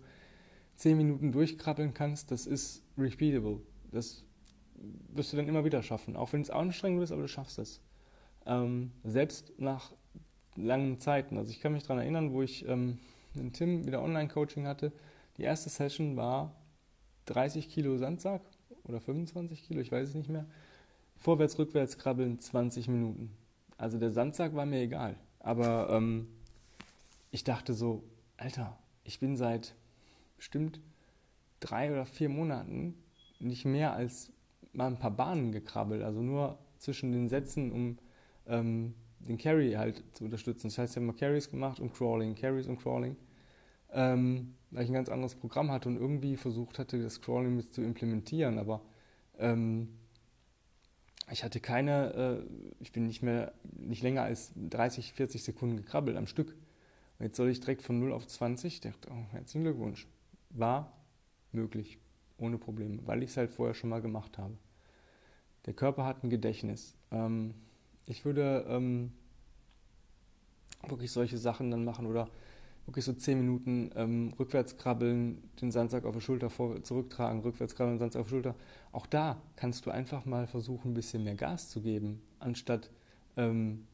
zehn 0.75 0.97
Minuten 0.97 1.31
durchkrabbeln 1.31 1.93
kannst, 1.93 2.31
das 2.31 2.47
ist 2.47 2.83
repeatable. 2.97 3.61
Das 3.91 4.23
wirst 5.13 5.33
du 5.33 5.37
dann 5.37 5.47
immer 5.47 5.65
wieder 5.65 5.83
schaffen, 5.83 6.15
auch 6.15 6.33
wenn 6.33 6.41
es 6.41 6.49
anstrengend 6.49 7.03
ist, 7.03 7.11
aber 7.11 7.21
du 7.21 7.27
schaffst 7.27 7.59
es. 7.59 7.81
Ähm, 8.45 8.91
selbst 9.03 9.53
nach 9.59 9.91
langen 10.55 10.99
Zeiten. 10.99 11.37
Also 11.37 11.51
ich 11.51 11.61
kann 11.61 11.73
mich 11.73 11.83
daran 11.83 11.99
erinnern, 11.99 12.33
wo 12.33 12.41
ich 12.41 12.67
ähm, 12.67 12.97
mit 13.33 13.53
Tim 13.53 13.85
wieder 13.85 14.01
Online-Coaching 14.01 14.67
hatte. 14.67 14.91
Die 15.37 15.43
erste 15.43 15.69
Session 15.69 16.17
war 16.17 16.55
30 17.25 17.69
Kilo 17.69 17.97
Sandsack 17.97 18.41
oder 18.83 18.99
25 18.99 19.63
Kilo, 19.63 19.81
ich 19.81 19.91
weiß 19.91 20.09
es 20.09 20.15
nicht 20.15 20.29
mehr, 20.29 20.45
Vorwärts, 21.17 21.59
rückwärts 21.59 21.97
krabbeln 21.97 22.39
20 22.39 22.87
Minuten. 22.87 23.31
Also 23.77 23.99
der 23.99 24.11
Sandsack 24.11 24.55
war 24.55 24.65
mir 24.65 24.81
egal. 24.81 25.15
Aber 25.39 25.89
ähm, 25.91 26.27
ich 27.29 27.43
dachte 27.43 27.73
so, 27.73 28.03
Alter, 28.37 28.77
ich 29.03 29.19
bin 29.19 29.37
seit 29.37 29.75
bestimmt 30.41 30.79
drei 31.59 31.91
oder 31.91 32.03
vier 32.03 32.27
Monaten 32.27 32.95
nicht 33.39 33.63
mehr 33.63 33.93
als 33.93 34.33
mal 34.73 34.87
ein 34.87 34.97
paar 34.97 35.11
Bahnen 35.11 35.51
gekrabbelt. 35.51 36.01
Also 36.01 36.19
nur 36.19 36.57
zwischen 36.79 37.11
den 37.11 37.29
Sätzen, 37.29 37.71
um 37.71 37.99
ähm, 38.47 38.95
den 39.19 39.37
Carry 39.37 39.73
halt 39.73 40.03
zu 40.13 40.25
unterstützen. 40.25 40.69
Das 40.69 40.79
heißt, 40.79 40.93
ich 40.93 40.95
habe 40.97 41.05
mal 41.05 41.13
Carries 41.13 41.51
gemacht 41.51 41.79
und 41.79 41.93
Crawling, 41.93 42.33
Carries 42.33 42.65
und 42.65 42.81
Crawling, 42.81 43.15
ähm, 43.91 44.55
weil 44.71 44.83
ich 44.83 44.89
ein 44.89 44.95
ganz 44.95 45.09
anderes 45.09 45.35
Programm 45.35 45.69
hatte 45.69 45.89
und 45.89 45.97
irgendwie 45.97 46.35
versucht 46.35 46.79
hatte, 46.79 46.99
das 46.99 47.21
Crawling 47.21 47.55
mit 47.55 47.71
zu 47.71 47.83
implementieren. 47.83 48.57
Aber 48.57 48.81
ähm, 49.37 49.89
ich 51.29 51.43
hatte 51.43 51.59
keine, 51.59 52.15
äh, 52.49 52.73
ich 52.79 52.91
bin 52.91 53.05
nicht 53.05 53.21
mehr, 53.21 53.53
nicht 53.77 54.01
länger 54.01 54.23
als 54.23 54.53
30, 54.55 55.13
40 55.13 55.43
Sekunden 55.43 55.77
gekrabbelt 55.77 56.17
am 56.17 56.25
Stück. 56.25 56.55
Und 57.19 57.25
jetzt 57.25 57.37
soll 57.37 57.49
ich 57.49 57.59
direkt 57.59 57.83
von 57.83 57.99
0 57.99 58.11
auf 58.11 58.25
20. 58.25 58.73
Ich 58.73 58.81
dachte, 58.81 59.07
oh, 59.11 59.33
herzlichen 59.33 59.65
Glückwunsch. 59.65 60.07
War 60.53 60.91
möglich, 61.51 61.99
ohne 62.37 62.57
Probleme, 62.57 62.99
weil 63.05 63.23
ich 63.23 63.31
es 63.31 63.37
halt 63.37 63.51
vorher 63.51 63.73
schon 63.73 63.89
mal 63.89 64.01
gemacht 64.01 64.37
habe. 64.37 64.57
Der 65.65 65.73
Körper 65.73 66.05
hat 66.05 66.23
ein 66.23 66.29
Gedächtnis. 66.29 66.95
Ähm, 67.11 67.53
ich 68.05 68.25
würde 68.25 68.65
ähm, 68.67 69.11
wirklich 70.87 71.11
solche 71.11 71.37
Sachen 71.37 71.69
dann 71.71 71.85
machen 71.85 72.05
oder 72.07 72.27
wirklich 72.85 73.05
so 73.05 73.13
10 73.13 73.37
Minuten 73.37 73.91
ähm, 73.95 74.33
rückwärts 74.39 74.77
krabbeln, 74.77 75.49
den 75.61 75.71
Sandsack 75.71 76.05
auf 76.05 76.13
der 76.13 76.21
Schulter 76.21 76.49
vor, 76.49 76.83
zurücktragen, 76.83 77.41
rückwärts 77.41 77.75
krabbeln, 77.75 77.97
den 77.97 77.99
Sandsack 77.99 78.21
auf 78.21 78.27
der 78.27 78.35
Schulter. 78.35 78.55
Auch 78.91 79.05
da 79.05 79.41
kannst 79.55 79.85
du 79.85 79.91
einfach 79.91 80.25
mal 80.25 80.47
versuchen, 80.47 80.91
ein 80.91 80.93
bisschen 80.95 81.23
mehr 81.23 81.35
Gas 81.35 81.69
zu 81.69 81.81
geben, 81.81 82.21
anstatt 82.39 82.89
ähm, 83.37 83.85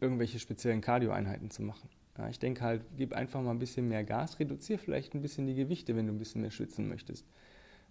irgendwelche 0.00 0.38
speziellen 0.38 0.80
Cardio-Einheiten 0.80 1.50
zu 1.50 1.62
machen. 1.62 1.88
Ja, 2.16 2.28
ich 2.28 2.38
denke 2.38 2.62
halt, 2.62 2.82
gib 2.96 3.12
einfach 3.12 3.42
mal 3.42 3.50
ein 3.50 3.58
bisschen 3.58 3.88
mehr 3.88 4.04
Gas, 4.04 4.38
reduziere 4.38 4.78
vielleicht 4.78 5.14
ein 5.14 5.22
bisschen 5.22 5.46
die 5.46 5.54
Gewichte, 5.54 5.96
wenn 5.96 6.06
du 6.06 6.12
ein 6.12 6.18
bisschen 6.18 6.42
mehr 6.42 6.52
schwitzen 6.52 6.88
möchtest. 6.88 7.26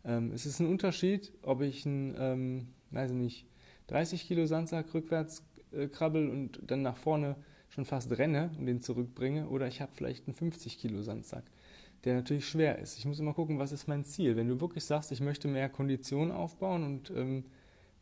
Ähm, 0.05 0.31
es 0.31 0.45
ist 0.45 0.59
ein 0.59 0.67
Unterschied, 0.67 1.33
ob 1.41 1.61
ich 1.61 1.85
einen, 1.85 2.15
ähm, 2.17 2.67
weiß 2.91 3.11
nicht, 3.11 3.45
30 3.87 4.25
Kilo 4.27 4.45
Sandsack 4.45 4.93
rückwärts 4.93 5.43
äh, 5.71 5.87
krabbel 5.87 6.29
und 6.29 6.59
dann 6.67 6.81
nach 6.81 6.97
vorne 6.97 7.35
schon 7.69 7.85
fast 7.85 8.17
renne 8.17 8.51
und 8.57 8.65
den 8.65 8.81
zurückbringe, 8.81 9.49
oder 9.49 9.67
ich 9.67 9.81
habe 9.81 9.91
vielleicht 9.93 10.27
einen 10.27 10.35
50 10.35 10.77
Kilo 10.77 11.01
Sandsack, 11.01 11.43
der 12.05 12.15
natürlich 12.15 12.47
schwer 12.47 12.79
ist. 12.79 12.97
Ich 12.97 13.05
muss 13.05 13.19
immer 13.19 13.33
gucken, 13.33 13.59
was 13.59 13.71
ist 13.71 13.87
mein 13.87 14.03
Ziel. 14.05 14.35
Wenn 14.35 14.47
du 14.47 14.61
wirklich 14.61 14.85
sagst, 14.85 15.11
ich 15.11 15.21
möchte 15.21 15.47
mehr 15.47 15.69
Kondition 15.69 16.31
aufbauen 16.31 16.83
und 16.83 17.11
ähm, 17.11 17.45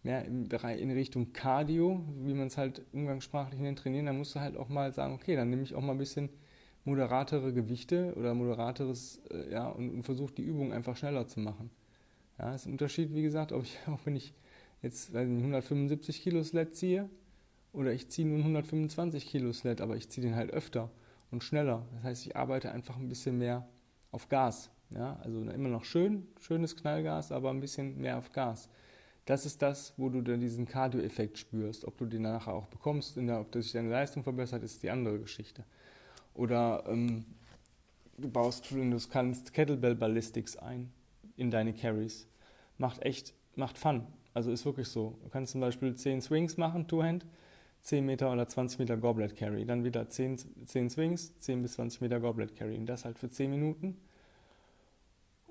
mehr 0.03 0.25
im 0.25 0.47
Bereich 0.47 0.81
in 0.81 0.91
Richtung 0.91 1.33
Cardio, 1.33 2.03
wie 2.23 2.33
man 2.33 2.47
es 2.47 2.57
halt 2.57 2.81
umgangssprachlich 2.91 3.59
nennt, 3.59 3.79
trainieren, 3.79 4.07
dann 4.07 4.17
musst 4.17 4.35
du 4.35 4.39
halt 4.39 4.57
auch 4.57 4.69
mal 4.69 4.91
sagen, 4.93 5.13
okay, 5.13 5.35
dann 5.35 5.49
nehme 5.49 5.63
ich 5.63 5.75
auch 5.75 5.81
mal 5.81 5.91
ein 5.91 5.97
bisschen 5.97 6.29
moderatere 6.83 7.53
Gewichte 7.53 8.13
oder 8.15 8.33
moderateres, 8.33 9.21
äh, 9.31 9.51
ja, 9.51 9.69
und, 9.69 9.89
und 9.89 10.03
versuche 10.03 10.33
die 10.33 10.43
Übung 10.43 10.73
einfach 10.73 10.97
schneller 10.97 11.27
zu 11.27 11.39
machen. 11.39 11.69
Ja, 12.39 12.55
ist 12.55 12.65
ein 12.65 12.71
Unterschied, 12.71 13.13
wie 13.13 13.21
gesagt, 13.21 13.51
ob 13.51 13.63
ich, 13.63 13.77
auch 13.87 13.99
wenn 14.05 14.15
ich 14.15 14.33
jetzt 14.81 15.13
weiß 15.13 15.27
nicht, 15.27 15.41
175 15.41 16.21
Kilo 16.21 16.43
Sled 16.43 16.75
ziehe 16.75 17.09
oder 17.71 17.93
ich 17.93 18.09
ziehe 18.09 18.27
nur 18.27 18.39
125 18.39 19.27
Kilo 19.27 19.53
Sled, 19.53 19.81
aber 19.81 19.95
ich 19.95 20.09
ziehe 20.09 20.25
den 20.25 20.35
halt 20.35 20.51
öfter 20.51 20.89
und 21.29 21.43
schneller. 21.43 21.85
Das 21.93 22.03
heißt, 22.03 22.25
ich 22.25 22.35
arbeite 22.35 22.71
einfach 22.71 22.97
ein 22.97 23.07
bisschen 23.07 23.37
mehr 23.37 23.67
auf 24.11 24.27
Gas. 24.27 24.71
Ja, 24.89 25.17
also 25.23 25.41
immer 25.41 25.69
noch 25.69 25.85
schön, 25.85 26.27
schönes 26.39 26.75
Knallgas, 26.75 27.31
aber 27.31 27.49
ein 27.49 27.61
bisschen 27.61 28.01
mehr 28.01 28.17
auf 28.17 28.33
Gas. 28.33 28.69
Das 29.25 29.45
ist 29.45 29.61
das, 29.61 29.93
wo 29.97 30.09
du 30.09 30.21
dann 30.21 30.39
diesen 30.39 30.65
Cardio-Effekt 30.65 31.37
spürst. 31.37 31.85
Ob 31.85 31.97
du 31.97 32.05
den 32.05 32.23
nachher 32.23 32.53
auch 32.53 32.67
bekommst, 32.67 33.17
der, 33.17 33.39
ob 33.39 33.53
sich 33.53 33.71
deine 33.71 33.89
Leistung 33.89 34.23
verbessert, 34.23 34.63
ist 34.63 34.81
die 34.81 34.89
andere 34.89 35.19
Geschichte. 35.19 35.63
Oder 36.33 36.83
ähm, 36.87 37.25
du 38.17 38.29
baust, 38.29 38.73
wenn 38.75 38.91
du 38.91 38.97
es 38.97 39.09
kannst, 39.09 39.53
Kettlebell 39.53 39.95
Ballistics 39.95 40.57
ein 40.57 40.91
in 41.37 41.51
deine 41.51 41.73
Carries. 41.73 42.27
Macht 42.77 43.03
echt, 43.03 43.33
macht 43.55 43.77
Fun. 43.77 44.07
Also 44.33 44.51
ist 44.51 44.65
wirklich 44.65 44.87
so. 44.87 45.17
Du 45.23 45.29
kannst 45.29 45.51
zum 45.51 45.61
Beispiel 45.61 45.93
10 45.93 46.21
Swings 46.21 46.57
machen, 46.57 46.87
Two-Hand, 46.87 47.25
10 47.81 48.05
Meter 48.05 48.31
oder 48.31 48.47
20 48.47 48.79
Meter 48.79 48.97
Goblet 48.97 49.35
Carry. 49.35 49.65
Dann 49.65 49.83
wieder 49.83 50.07
10, 50.07 50.65
10 50.65 50.89
Swings, 50.89 51.37
10 51.39 51.61
bis 51.61 51.73
20 51.73 52.01
Meter 52.01 52.19
Goblet 52.19 52.55
Carry. 52.55 52.75
Und 52.77 52.85
das 52.87 53.05
halt 53.05 53.19
für 53.19 53.29
10 53.29 53.51
Minuten 53.51 53.97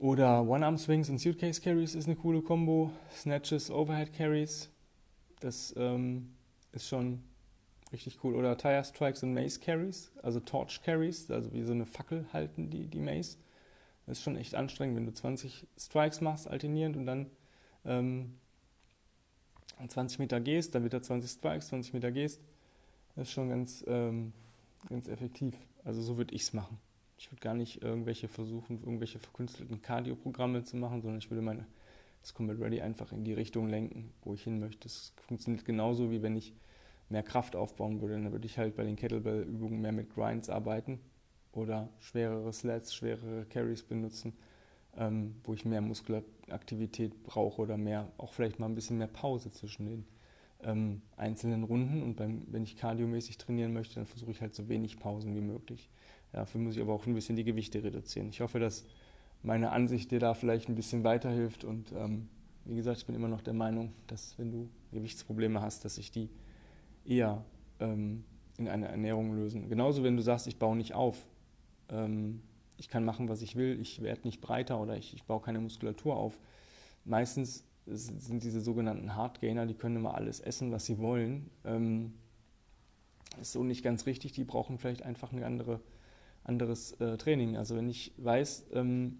oder 0.00 0.42
One-Arm-Swings 0.48 1.10
und 1.10 1.18
Suitcase-Carries 1.18 1.94
ist 1.94 2.06
eine 2.06 2.16
coole 2.16 2.40
Kombo. 2.40 2.90
Snatches, 3.12 3.70
Overhead-Carries, 3.70 4.70
das 5.40 5.74
ähm, 5.76 6.32
ist 6.72 6.88
schon 6.88 7.22
richtig 7.92 8.24
cool. 8.24 8.34
Oder 8.34 8.56
Tire 8.56 8.82
Strikes 8.82 9.22
und 9.22 9.34
Mace-Carries, 9.34 10.10
also 10.22 10.40
Torch-Carries, 10.40 11.30
also 11.30 11.52
wie 11.52 11.62
so 11.62 11.72
eine 11.72 11.84
Fackel 11.84 12.24
halten 12.32 12.70
die, 12.70 12.86
die 12.86 12.98
Mace. 12.98 13.36
Das 14.06 14.18
ist 14.18 14.24
schon 14.24 14.36
echt 14.36 14.54
anstrengend, 14.54 14.96
wenn 14.96 15.04
du 15.04 15.12
20 15.12 15.66
Strikes 15.76 16.22
machst, 16.22 16.48
alternierend 16.48 16.96
und 16.96 17.04
dann 17.04 17.26
ähm, 17.84 18.38
20 19.86 20.18
Meter 20.18 20.40
gehst, 20.40 20.74
dann 20.74 20.84
wieder 20.84 21.02
20 21.02 21.30
Strikes, 21.30 21.68
20 21.68 21.92
Meter 21.92 22.10
gehst. 22.10 22.40
Das 23.16 23.28
ist 23.28 23.32
schon 23.32 23.50
ganz, 23.50 23.84
ähm, 23.86 24.32
ganz 24.88 25.08
effektiv. 25.08 25.54
Also 25.84 26.00
so 26.00 26.16
würde 26.16 26.34
ich 26.34 26.42
es 26.42 26.52
machen. 26.54 26.78
Ich 27.20 27.30
würde 27.30 27.42
gar 27.42 27.52
nicht 27.52 27.82
irgendwelche 27.82 28.28
versuchen, 28.28 28.78
irgendwelche 28.80 29.18
verkünstelten 29.18 29.82
Cardio-Programme 29.82 30.64
zu 30.64 30.78
machen, 30.78 31.02
sondern 31.02 31.18
ich 31.18 31.30
würde 31.30 31.42
meine 31.42 31.66
das 32.22 32.32
Combat 32.32 32.58
Ready 32.58 32.80
einfach 32.80 33.12
in 33.12 33.24
die 33.24 33.34
Richtung 33.34 33.68
lenken, 33.68 34.10
wo 34.24 34.32
ich 34.32 34.44
hin 34.44 34.58
möchte. 34.58 34.84
Das 34.84 35.12
funktioniert 35.26 35.66
genauso, 35.66 36.10
wie 36.10 36.22
wenn 36.22 36.34
ich 36.34 36.54
mehr 37.10 37.22
Kraft 37.22 37.56
aufbauen 37.56 38.00
würde. 38.00 38.14
Dann 38.14 38.32
würde 38.32 38.46
ich 38.46 38.56
halt 38.56 38.74
bei 38.74 38.84
den 38.84 38.96
Kettlebell-Übungen 38.96 39.82
mehr 39.82 39.92
mit 39.92 40.14
Grinds 40.14 40.48
arbeiten 40.48 40.98
oder 41.52 41.90
schwerere 41.98 42.54
Slats, 42.54 42.94
schwerere 42.94 43.44
Carries 43.50 43.82
benutzen, 43.82 44.32
ähm, 44.96 45.34
wo 45.44 45.52
ich 45.52 45.66
mehr 45.66 45.82
Muskelaktivität 45.82 47.22
brauche 47.22 47.60
oder 47.60 47.76
mehr, 47.76 48.10
auch 48.16 48.32
vielleicht 48.32 48.58
mal 48.58 48.66
ein 48.66 48.74
bisschen 48.74 48.96
mehr 48.96 49.08
Pause 49.08 49.52
zwischen 49.52 49.84
den 49.84 50.04
ähm, 50.62 51.02
einzelnen 51.18 51.64
Runden. 51.64 52.02
Und 52.02 52.16
beim, 52.16 52.46
wenn 52.46 52.62
ich 52.62 52.78
kardiomäßig 52.78 53.36
trainieren 53.36 53.74
möchte, 53.74 53.96
dann 53.96 54.06
versuche 54.06 54.30
ich 54.30 54.40
halt 54.40 54.54
so 54.54 54.70
wenig 54.70 54.98
Pausen 54.98 55.34
wie 55.34 55.42
möglich. 55.42 55.90
Dafür 56.32 56.60
muss 56.60 56.76
ich 56.76 56.82
aber 56.82 56.92
auch 56.92 57.06
ein 57.06 57.14
bisschen 57.14 57.36
die 57.36 57.44
Gewichte 57.44 57.82
reduzieren. 57.82 58.28
Ich 58.28 58.40
hoffe, 58.40 58.58
dass 58.58 58.84
meine 59.42 59.70
Ansicht 59.70 60.10
dir 60.10 60.20
da 60.20 60.34
vielleicht 60.34 60.68
ein 60.68 60.74
bisschen 60.74 61.04
weiterhilft. 61.04 61.64
Und 61.64 61.92
ähm, 61.92 62.28
wie 62.64 62.76
gesagt, 62.76 62.98
ich 62.98 63.06
bin 63.06 63.14
immer 63.14 63.28
noch 63.28 63.40
der 63.40 63.54
Meinung, 63.54 63.92
dass 64.06 64.38
wenn 64.38 64.50
du 64.52 64.68
Gewichtsprobleme 64.92 65.60
hast, 65.60 65.84
dass 65.84 65.96
sich 65.96 66.10
die 66.10 66.30
eher 67.04 67.44
ähm, 67.80 68.24
in 68.58 68.68
eine 68.68 68.88
Ernährung 68.88 69.34
lösen. 69.34 69.68
Genauso, 69.68 70.04
wenn 70.04 70.16
du 70.16 70.22
sagst, 70.22 70.46
ich 70.46 70.58
baue 70.58 70.76
nicht 70.76 70.94
auf. 70.94 71.26
Ähm, 71.88 72.42
ich 72.76 72.88
kann 72.88 73.04
machen, 73.04 73.28
was 73.28 73.42
ich 73.42 73.56
will, 73.56 73.78
ich 73.80 74.02
werde 74.02 74.22
nicht 74.24 74.40
breiter 74.40 74.80
oder 74.80 74.96
ich, 74.96 75.14
ich 75.14 75.24
baue 75.24 75.40
keine 75.40 75.60
Muskulatur 75.60 76.16
auf. 76.16 76.38
Meistens 77.04 77.64
sind 77.86 78.42
diese 78.42 78.60
sogenannten 78.60 79.16
Hardgainer, 79.16 79.66
die 79.66 79.74
können 79.74 79.96
immer 79.96 80.14
alles 80.14 80.40
essen, 80.40 80.70
was 80.70 80.86
sie 80.86 80.98
wollen. 80.98 81.50
Ähm, 81.64 82.14
ist 83.40 83.52
so 83.52 83.64
nicht 83.64 83.82
ganz 83.82 84.06
richtig, 84.06 84.32
die 84.32 84.44
brauchen 84.44 84.78
vielleicht 84.78 85.02
einfach 85.02 85.32
eine 85.32 85.44
andere 85.44 85.80
anderes 86.44 86.92
äh, 87.00 87.16
Training. 87.16 87.56
Also 87.56 87.76
wenn 87.76 87.88
ich 87.88 88.12
weiß, 88.16 88.66
ähm, 88.74 89.18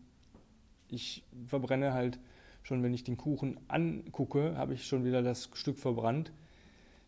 ich 0.89 1.25
verbrenne 1.47 1.93
halt 1.93 2.19
schon, 2.63 2.83
wenn 2.83 2.95
ich 2.95 3.05
den 3.05 3.17
Kuchen 3.17 3.59
angucke, 3.69 4.57
habe 4.57 4.75
ich 4.75 4.87
schon 4.87 5.05
wieder 5.05 5.23
das 5.23 5.51
Stück 5.55 5.79
verbrannt. 5.79 6.33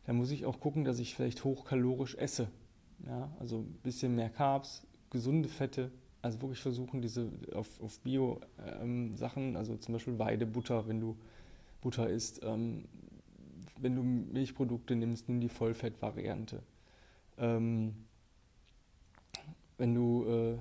Dann 0.06 0.16
muss 0.16 0.30
ich 0.30 0.46
auch 0.46 0.60
gucken, 0.60 0.84
dass 0.84 0.98
ich 0.98 1.14
vielleicht 1.14 1.44
hochkalorisch 1.44 2.16
esse. 2.16 2.48
Ja, 3.06 3.30
also 3.40 3.58
ein 3.58 3.78
bisschen 3.82 4.14
mehr 4.14 4.30
Carbs, 4.30 4.86
gesunde 5.10 5.48
Fette. 5.48 5.90
Also 6.22 6.40
wirklich 6.40 6.60
versuchen, 6.60 7.02
diese 7.02 7.28
auf, 7.52 7.80
auf 7.80 7.98
Bio-Sachen, 8.00 9.48
ähm, 9.50 9.56
also 9.56 9.76
zum 9.76 9.92
Beispiel 9.94 10.18
Weidebutter, 10.18 10.86
wenn 10.86 11.00
du 11.00 11.16
Butter 11.80 12.08
isst, 12.08 12.40
ähm, 12.44 12.84
wenn 13.80 13.96
du 13.96 14.02
Milchprodukte 14.02 14.94
nimmst, 14.94 15.28
nimm 15.28 15.40
die 15.40 15.48
Vollfettvariante. 15.48 16.62
Ähm, 17.38 17.94
wenn 19.78 19.94
du, 19.94 20.24
äh, 20.26 20.58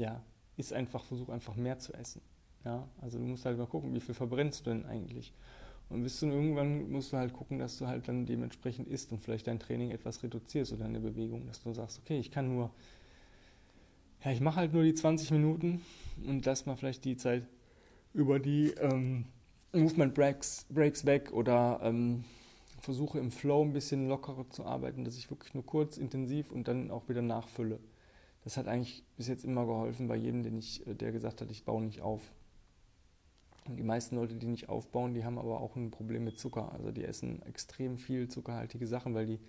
ja, 0.00 0.22
isst 0.56 0.72
einfach, 0.72 1.04
versuch 1.04 1.28
einfach 1.28 1.56
mehr 1.56 1.78
zu 1.78 1.92
essen. 1.94 2.22
Ja, 2.64 2.86
also 3.00 3.18
du 3.18 3.24
musst 3.24 3.44
halt 3.44 3.56
mal 3.58 3.66
gucken, 3.66 3.94
wie 3.94 4.00
viel 4.00 4.14
verbrennst 4.14 4.66
du 4.66 4.70
denn 4.70 4.84
eigentlich. 4.86 5.32
Und 5.88 6.04
bis 6.04 6.20
du 6.20 6.26
irgendwann 6.26 6.90
musst 6.90 7.12
du 7.12 7.16
halt 7.16 7.32
gucken, 7.32 7.58
dass 7.58 7.78
du 7.78 7.86
halt 7.86 8.06
dann 8.06 8.24
dementsprechend 8.24 8.86
isst 8.86 9.10
und 9.12 9.18
vielleicht 9.18 9.46
dein 9.46 9.58
Training 9.58 9.90
etwas 9.90 10.22
reduzierst 10.22 10.72
oder 10.72 10.84
deine 10.84 11.00
Bewegung, 11.00 11.46
dass 11.46 11.62
du 11.62 11.72
sagst, 11.72 11.98
okay, 11.98 12.18
ich 12.18 12.30
kann 12.30 12.48
nur, 12.54 12.70
ja, 14.24 14.30
ich 14.30 14.40
mache 14.40 14.56
halt 14.56 14.72
nur 14.72 14.84
die 14.84 14.94
20 14.94 15.32
Minuten 15.32 15.82
und 16.26 16.46
lass 16.46 16.66
mal 16.66 16.76
vielleicht 16.76 17.04
die 17.04 17.16
Zeit 17.16 17.44
über 18.12 18.38
die 18.38 18.68
ähm, 18.80 19.24
Movement 19.72 20.14
Breaks, 20.14 20.66
Breaks 20.68 21.06
weg 21.06 21.32
oder 21.32 21.80
ähm, 21.82 22.24
versuche 22.80 23.18
im 23.18 23.30
Flow 23.30 23.62
ein 23.62 23.72
bisschen 23.72 24.08
lockerer 24.08 24.48
zu 24.50 24.64
arbeiten, 24.64 25.04
dass 25.04 25.16
ich 25.16 25.30
wirklich 25.30 25.54
nur 25.54 25.64
kurz, 25.64 25.96
intensiv 25.96 26.50
und 26.50 26.68
dann 26.68 26.90
auch 26.90 27.08
wieder 27.08 27.22
nachfülle. 27.22 27.78
Das 28.44 28.56
hat 28.56 28.68
eigentlich 28.68 29.04
bis 29.16 29.28
jetzt 29.28 29.44
immer 29.44 29.66
geholfen 29.66 30.08
bei 30.08 30.16
jedem, 30.16 30.42
den 30.42 30.58
ich, 30.58 30.86
äh, 30.86 30.94
der 30.94 31.12
gesagt 31.12 31.40
hat, 31.40 31.50
ich 31.50 31.64
baue 31.64 31.82
nicht 31.82 32.00
auf. 32.00 32.22
Und 33.68 33.76
die 33.76 33.82
meisten 33.82 34.16
Leute, 34.16 34.34
die 34.34 34.46
nicht 34.46 34.68
aufbauen, 34.68 35.14
die 35.14 35.24
haben 35.24 35.38
aber 35.38 35.60
auch 35.60 35.76
ein 35.76 35.90
Problem 35.90 36.24
mit 36.24 36.38
Zucker. 36.38 36.72
Also 36.72 36.90
die 36.90 37.04
essen 37.04 37.42
extrem 37.42 37.98
viel 37.98 38.28
zuckerhaltige 38.28 38.86
Sachen, 38.86 39.14
weil 39.14 39.26
die 39.26 39.40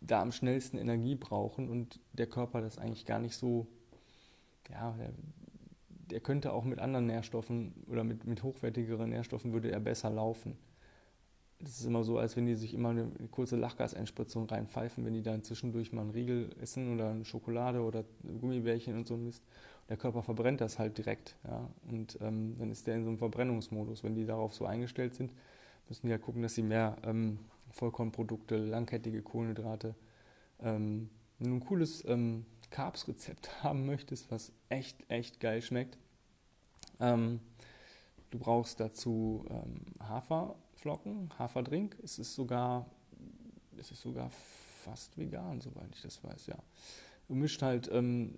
da 0.00 0.22
am 0.22 0.30
schnellsten 0.30 0.78
Energie 0.78 1.16
brauchen 1.16 1.68
und 1.68 1.98
der 2.12 2.28
Körper 2.28 2.60
das 2.60 2.78
eigentlich 2.78 3.04
gar 3.04 3.18
nicht 3.18 3.34
so, 3.34 3.66
ja, 4.70 4.92
der, 4.92 5.10
der 6.10 6.20
könnte 6.20 6.52
auch 6.52 6.64
mit 6.64 6.78
anderen 6.78 7.06
Nährstoffen 7.06 7.74
oder 7.88 8.04
mit, 8.04 8.24
mit 8.24 8.44
hochwertigeren 8.44 9.10
Nährstoffen 9.10 9.52
würde 9.52 9.72
er 9.72 9.80
besser 9.80 10.10
laufen. 10.10 10.56
Das 11.60 11.80
ist 11.80 11.86
immer 11.86 12.04
so, 12.04 12.18
als 12.18 12.36
wenn 12.36 12.46
die 12.46 12.54
sich 12.54 12.72
immer 12.72 12.90
eine 12.90 13.10
kurze 13.32 13.56
Lachgaseinspritzung 13.56 14.48
reinpfeifen, 14.48 15.04
wenn 15.04 15.12
die 15.12 15.22
dann 15.22 15.42
zwischendurch 15.42 15.92
mal 15.92 16.02
einen 16.02 16.10
Riegel 16.10 16.50
essen 16.60 16.94
oder 16.94 17.10
eine 17.10 17.24
Schokolade 17.24 17.80
oder 17.80 18.04
Gummibärchen 18.40 18.96
und 18.96 19.08
so 19.08 19.16
Mist. 19.16 19.42
Der 19.88 19.96
Körper 19.96 20.22
verbrennt 20.22 20.60
das 20.60 20.78
halt 20.78 20.98
direkt. 20.98 21.34
Ja? 21.44 21.68
Und 21.90 22.18
ähm, 22.20 22.56
dann 22.58 22.70
ist 22.70 22.86
der 22.86 22.94
in 22.94 23.02
so 23.02 23.08
einem 23.08 23.18
Verbrennungsmodus. 23.18 24.04
Wenn 24.04 24.14
die 24.14 24.24
darauf 24.24 24.54
so 24.54 24.66
eingestellt 24.66 25.14
sind, 25.14 25.32
müssen 25.88 26.06
die 26.06 26.10
ja 26.10 26.18
gucken, 26.18 26.42
dass 26.42 26.54
sie 26.54 26.62
mehr 26.62 26.96
ähm, 27.02 27.40
Vollkornprodukte, 27.70 28.56
langkettige 28.56 29.22
Kohlenhydrate, 29.22 29.94
ähm, 30.60 31.10
wenn 31.38 31.50
du 31.50 31.56
ein 31.56 31.60
cooles 31.60 32.04
ähm, 32.06 32.46
Carbs-Rezept 32.70 33.62
haben 33.62 33.86
möchtest, 33.86 34.30
was 34.30 34.52
echt, 34.68 35.08
echt 35.08 35.40
geil 35.40 35.62
schmeckt, 35.62 35.98
ähm, 37.00 37.40
du 38.30 38.38
brauchst 38.38 38.80
dazu 38.80 39.44
ähm, 39.48 39.80
Haferflocken, 40.88 41.30
Haferdrink. 41.38 41.96
Es 42.02 42.18
ist 42.18 42.34
sogar, 42.34 42.86
es 43.76 43.90
ist 43.90 44.00
sogar 44.00 44.30
fast 44.30 45.18
vegan, 45.18 45.60
soweit 45.60 45.88
ich 45.94 46.02
das 46.02 46.22
weiß, 46.24 46.46
ja. 46.46 46.56
Du 47.28 47.34
mischt 47.34 47.60
halt 47.60 47.90
ähm, 47.92 48.34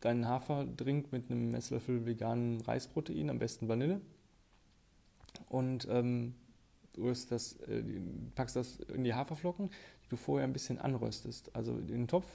deinen 0.00 0.26
Haferdrink 0.28 1.10
mit 1.10 1.30
einem 1.30 1.50
Messlöffel 1.50 2.06
veganen 2.06 2.60
Reisprotein, 2.60 3.30
am 3.30 3.38
besten 3.40 3.68
Vanille. 3.68 4.00
Und 5.48 5.88
ähm, 5.90 6.34
du 6.94 7.08
das, 7.08 7.54
äh, 7.62 7.82
packst 8.36 8.54
das 8.54 8.78
in 8.94 9.02
die 9.02 9.14
Haferflocken, 9.14 9.70
die 10.04 10.08
du 10.08 10.16
vorher 10.16 10.46
ein 10.46 10.52
bisschen 10.52 10.78
anröstest. 10.78 11.54
Also 11.56 11.72
in 11.78 11.88
den 11.88 12.08
Topf 12.08 12.26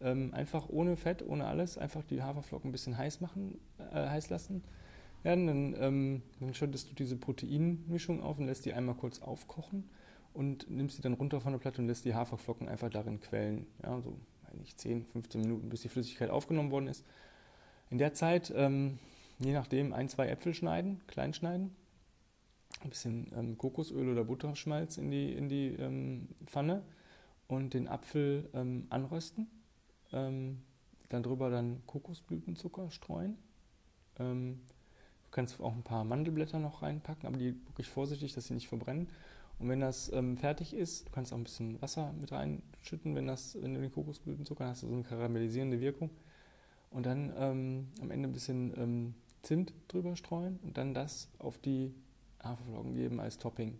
ähm, 0.00 0.32
einfach 0.32 0.70
ohne 0.70 0.96
Fett, 0.96 1.22
ohne 1.26 1.46
alles, 1.46 1.76
einfach 1.76 2.02
die 2.04 2.22
Haferflocken 2.22 2.70
ein 2.70 2.72
bisschen 2.72 2.96
heiß 2.96 3.20
machen, 3.20 3.60
äh, 3.78 4.08
heiß 4.08 4.30
lassen. 4.30 4.64
Ja, 5.24 5.36
dann, 5.36 5.76
ähm, 5.78 6.22
dann 6.40 6.54
schüttest 6.54 6.90
du 6.90 6.94
diese 6.94 7.16
Proteinmischung 7.16 8.22
auf 8.22 8.38
und 8.38 8.46
lässt 8.46 8.64
die 8.64 8.72
einmal 8.72 8.96
kurz 8.96 9.20
aufkochen 9.22 9.88
und 10.34 10.68
nimmst 10.68 10.96
sie 10.96 11.02
dann 11.02 11.12
runter 11.12 11.40
von 11.40 11.52
der 11.52 11.60
Platte 11.60 11.80
und 11.80 11.88
lässt 11.88 12.04
die 12.04 12.14
Haferflocken 12.14 12.68
einfach 12.68 12.90
darin 12.90 13.20
quellen. 13.20 13.66
Ja, 13.82 14.00
so 14.00 14.18
eigentlich 14.50 14.76
10, 14.76 15.06
15 15.06 15.40
Minuten, 15.40 15.68
bis 15.68 15.82
die 15.82 15.88
Flüssigkeit 15.88 16.30
aufgenommen 16.30 16.70
worden 16.70 16.88
ist. 16.88 17.04
In 17.90 17.98
der 17.98 18.14
Zeit, 18.14 18.52
ähm, 18.56 18.98
je 19.38 19.52
nachdem, 19.52 19.92
ein, 19.92 20.08
zwei 20.08 20.28
Äpfel 20.28 20.54
schneiden, 20.54 21.00
klein 21.06 21.34
schneiden, 21.34 21.74
ein 22.82 22.90
bisschen 22.90 23.30
ähm, 23.36 23.58
Kokosöl 23.58 24.08
oder 24.08 24.24
Butterschmalz 24.24 24.98
in 24.98 25.10
die, 25.10 25.32
in 25.32 25.48
die 25.48 25.68
ähm, 25.68 26.28
Pfanne 26.46 26.82
und 27.46 27.74
den 27.74 27.86
Apfel 27.86 28.48
ähm, 28.54 28.86
anrösten. 28.90 29.48
Ähm, 30.12 30.62
dann 31.10 31.22
drüber 31.22 31.50
dann 31.50 31.82
Kokosblütenzucker 31.86 32.90
streuen. 32.90 33.36
Du 35.32 35.36
kannst 35.36 35.58
auch 35.62 35.72
ein 35.72 35.82
paar 35.82 36.04
Mandelblätter 36.04 36.58
noch 36.58 36.82
reinpacken, 36.82 37.26
aber 37.26 37.38
die 37.38 37.54
wirklich 37.66 37.88
vorsichtig, 37.88 38.34
dass 38.34 38.48
sie 38.48 38.54
nicht 38.54 38.68
verbrennen. 38.68 39.08
Und 39.58 39.70
wenn 39.70 39.80
das 39.80 40.12
ähm, 40.12 40.36
fertig 40.36 40.74
ist, 40.74 41.08
du 41.08 41.10
kannst 41.10 41.32
auch 41.32 41.38
ein 41.38 41.44
bisschen 41.44 41.80
Wasser 41.80 42.12
mit 42.20 42.30
reinschütten, 42.30 43.14
wenn, 43.14 43.26
das, 43.26 43.56
wenn 43.58 43.72
du 43.72 43.80
den 43.80 43.90
Kokosblütenzucker 43.90 44.66
hast, 44.66 44.82
du 44.82 44.88
so 44.88 44.92
eine 44.92 45.04
karamellisierende 45.04 45.80
Wirkung. 45.80 46.10
Und 46.90 47.06
dann 47.06 47.32
ähm, 47.38 47.88
am 48.02 48.10
Ende 48.10 48.28
ein 48.28 48.34
bisschen 48.34 48.74
ähm, 48.76 49.14
Zimt 49.40 49.72
drüber 49.88 50.16
streuen 50.16 50.58
und 50.64 50.76
dann 50.76 50.92
das 50.92 51.30
auf 51.38 51.56
die 51.56 51.94
Haferflocken 52.42 52.94
geben 52.94 53.18
als 53.18 53.38
Topping. 53.38 53.78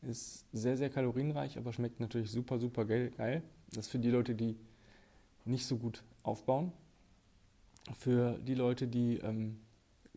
Ist 0.00 0.46
sehr, 0.54 0.78
sehr 0.78 0.88
kalorienreich, 0.88 1.58
aber 1.58 1.74
schmeckt 1.74 2.00
natürlich 2.00 2.30
super, 2.30 2.58
super 2.58 2.86
geil. 2.86 3.42
Das 3.72 3.84
ist 3.84 3.88
für 3.90 3.98
die 3.98 4.10
Leute, 4.10 4.34
die 4.34 4.56
nicht 5.44 5.66
so 5.66 5.76
gut 5.76 6.02
aufbauen. 6.22 6.72
Für 7.98 8.38
die 8.38 8.54
Leute, 8.54 8.88
die 8.88 9.18
ähm, 9.18 9.58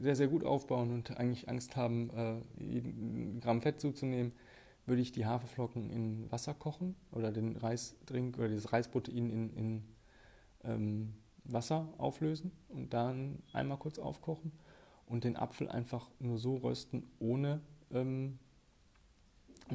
sehr, 0.01 0.15
sehr 0.15 0.27
gut 0.27 0.43
aufbauen 0.43 0.91
und 0.91 1.17
eigentlich 1.17 1.47
Angst 1.47 1.75
haben, 1.75 2.09
äh, 2.09 2.63
jeden 2.63 3.39
Gramm 3.39 3.61
Fett 3.61 3.79
zuzunehmen, 3.79 4.33
würde 4.85 5.01
ich 5.01 5.11
die 5.11 5.25
Haferflocken 5.25 5.91
in 5.91 6.31
Wasser 6.31 6.53
kochen 6.53 6.95
oder 7.11 7.31
den 7.31 7.55
Reisdrink 7.55 8.37
oder 8.37 8.49
dieses 8.49 8.73
Reisprotein 8.73 9.29
in, 9.29 9.53
in 9.53 9.83
ähm, 10.63 11.13
Wasser 11.43 11.93
auflösen 11.97 12.51
und 12.69 12.93
dann 12.93 13.43
einmal 13.53 13.77
kurz 13.77 13.99
aufkochen 13.99 14.51
und 15.05 15.23
den 15.23 15.37
Apfel 15.37 15.69
einfach 15.69 16.09
nur 16.19 16.39
so 16.39 16.55
rösten, 16.57 17.03
ohne 17.19 17.61
ähm, 17.91 18.39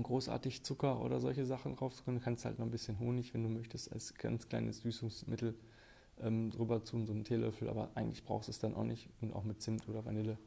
großartig 0.03 0.65
Zucker 0.65 1.03
oder 1.03 1.21
solche 1.21 1.47
Sachen 1.47 1.77
drauf 1.77 1.95
zu 1.95 2.05
können. 2.05 2.19
Du 2.19 2.25
kannst 2.25 2.45
halt 2.45 2.59
noch 2.59 2.67
ein 2.67 2.71
bisschen 2.71 2.99
Honig, 2.99 3.33
wenn 3.33 3.45
du 3.45 3.49
möchtest, 3.49 3.93
als 3.93 4.15
ganz 4.15 4.49
kleines 4.49 4.81
Süßungsmittel 4.81 5.55
ähm, 6.21 6.51
drüber 6.51 6.83
tun, 6.85 7.07
so 7.07 7.13
einen 7.13 7.25
Teelöffel, 7.25 7.69
aber 7.69 7.91
eigentlich 7.95 8.25
brauchst 8.25 8.49
du 8.49 8.51
es 8.51 8.59
dann 8.59 8.75
auch 8.75 8.85
nicht 8.85 9.09
und 9.21 9.33
auch 9.33 9.45
mit 9.45 9.61
Zimt 9.63 9.89
oder 9.89 10.05
Vanille 10.05 10.39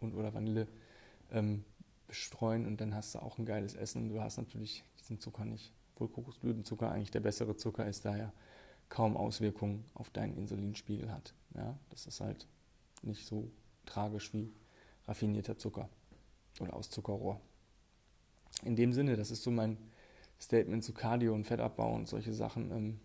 und 0.00 0.14
oder 0.14 0.32
Vanille 0.34 0.66
ähm, 1.32 1.64
bestreuen 2.06 2.66
und 2.66 2.80
dann 2.80 2.94
hast 2.94 3.14
du 3.14 3.18
auch 3.20 3.38
ein 3.38 3.46
geiles 3.46 3.74
Essen. 3.74 4.08
Du 4.08 4.20
hast 4.20 4.38
natürlich 4.38 4.84
diesen 5.00 5.20
Zucker 5.20 5.44
nicht, 5.44 5.72
obwohl 5.94 6.08
Kokosblütenzucker 6.08 6.90
eigentlich 6.90 7.10
der 7.10 7.20
bessere 7.20 7.56
Zucker 7.56 7.86
ist, 7.86 8.04
daher 8.04 8.32
kaum 8.88 9.16
Auswirkungen 9.16 9.84
auf 9.94 10.10
deinen 10.10 10.36
Insulinspiegel 10.36 11.12
hat. 11.12 11.34
Ja, 11.54 11.78
das 11.90 12.06
ist 12.06 12.20
halt 12.20 12.46
nicht 13.02 13.26
so 13.26 13.50
tragisch 13.84 14.32
wie 14.32 14.50
raffinierter 15.06 15.58
Zucker 15.58 15.88
oder 16.60 16.74
aus 16.74 16.90
Zuckerrohr. 16.90 17.40
In 18.64 18.76
dem 18.76 18.92
Sinne, 18.92 19.16
das 19.16 19.30
ist 19.30 19.42
so 19.42 19.50
mein 19.50 19.76
Statement 20.40 20.84
zu 20.84 20.92
Cardio 20.92 21.34
und 21.34 21.44
Fettabbau 21.44 21.94
und 21.94 22.08
solche 22.08 22.32
Sachen. 22.32 22.70
Ähm, 22.70 23.00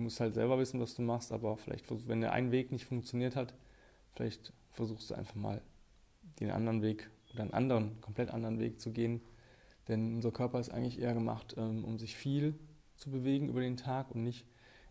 du 0.00 0.04
musst 0.04 0.18
halt 0.18 0.32
selber 0.32 0.58
wissen, 0.58 0.80
was 0.80 0.94
du 0.94 1.02
machst, 1.02 1.30
aber 1.30 1.58
vielleicht, 1.58 1.84
wenn 2.08 2.22
der 2.22 2.32
ein 2.32 2.52
Weg 2.52 2.72
nicht 2.72 2.86
funktioniert 2.86 3.36
hat, 3.36 3.52
vielleicht 4.14 4.50
versuchst 4.72 5.10
du 5.10 5.14
einfach 5.14 5.34
mal 5.34 5.60
den 6.40 6.50
anderen 6.50 6.80
Weg 6.80 7.10
oder 7.34 7.42
einen 7.42 7.52
anderen, 7.52 8.00
komplett 8.00 8.30
anderen 8.30 8.58
Weg 8.58 8.80
zu 8.80 8.92
gehen. 8.92 9.20
Denn 9.88 10.14
unser 10.14 10.30
Körper 10.30 10.58
ist 10.58 10.70
eigentlich 10.70 11.00
eher 11.00 11.12
gemacht, 11.12 11.54
ähm, 11.58 11.84
um 11.84 11.98
sich 11.98 12.16
viel 12.16 12.58
zu 12.96 13.10
bewegen 13.10 13.50
über 13.50 13.60
den 13.60 13.76
Tag 13.76 14.10
und 14.14 14.24
nicht 14.24 14.46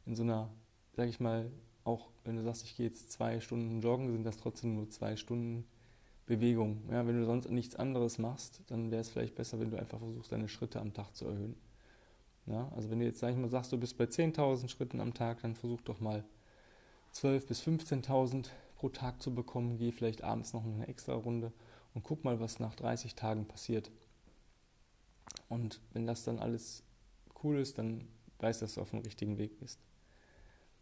in 0.05 0.15
so 0.15 0.21
einer, 0.21 0.51
sag 0.95 1.09
ich 1.09 1.19
mal, 1.19 1.49
auch 1.85 2.11
wenn 2.23 2.35
du 2.35 2.43
sagst, 2.43 2.63
ich 2.63 2.77
gehe 2.77 2.85
jetzt 2.85 3.11
zwei 3.11 3.39
Stunden 3.39 3.81
joggen, 3.81 4.11
sind 4.11 4.23
das 4.23 4.37
trotzdem 4.37 4.75
nur 4.75 4.91
zwei 4.91 5.15
Stunden 5.15 5.65
Bewegung. 6.27 6.83
Ja, 6.91 7.07
wenn 7.07 7.19
du 7.19 7.25
sonst 7.25 7.49
nichts 7.49 7.75
anderes 7.75 8.19
machst, 8.19 8.61
dann 8.67 8.91
wäre 8.91 9.01
es 9.01 9.09
vielleicht 9.09 9.33
besser, 9.33 9.59
wenn 9.59 9.71
du 9.71 9.79
einfach 9.79 9.97
versuchst, 9.97 10.31
deine 10.31 10.49
Schritte 10.49 10.79
am 10.79 10.93
Tag 10.93 11.15
zu 11.15 11.25
erhöhen. 11.25 11.55
Ja, 12.49 12.67
also 12.75 12.89
wenn 12.89 12.99
du 12.99 13.05
jetzt, 13.05 13.19
sag 13.19 13.31
ich 13.31 13.38
mal, 13.38 13.49
sagst, 13.49 13.71
du 13.71 13.77
bist 13.77 13.97
bei 13.97 14.05
10.000 14.05 14.69
Schritten 14.69 14.99
am 14.99 15.13
Tag, 15.13 15.41
dann 15.43 15.55
versuch 15.55 15.81
doch 15.81 15.99
mal 15.99 16.23
12.000 17.13 17.47
bis 17.47 17.62
15.000 17.62 18.47
pro 18.75 18.89
Tag 18.89 19.21
zu 19.21 19.33
bekommen. 19.35 19.77
Geh 19.77 19.91
vielleicht 19.91 20.23
abends 20.23 20.53
noch 20.53 20.65
eine 20.65 20.88
extra 20.88 21.13
Runde 21.13 21.53
und 21.93 22.03
guck 22.03 22.23
mal, 22.23 22.39
was 22.39 22.59
nach 22.59 22.73
30 22.73 23.13
Tagen 23.13 23.45
passiert. 23.45 23.91
Und 25.47 25.79
wenn 25.93 26.07
das 26.07 26.23
dann 26.23 26.39
alles 26.39 26.83
cool 27.43 27.59
ist, 27.59 27.77
dann 27.77 28.07
weißt 28.39 28.62
du, 28.62 28.65
dass 28.65 28.75
du 28.75 28.81
auf 28.81 28.89
dem 28.89 28.99
richtigen 28.99 29.38
Weg 29.38 29.59
bist. 29.59 29.79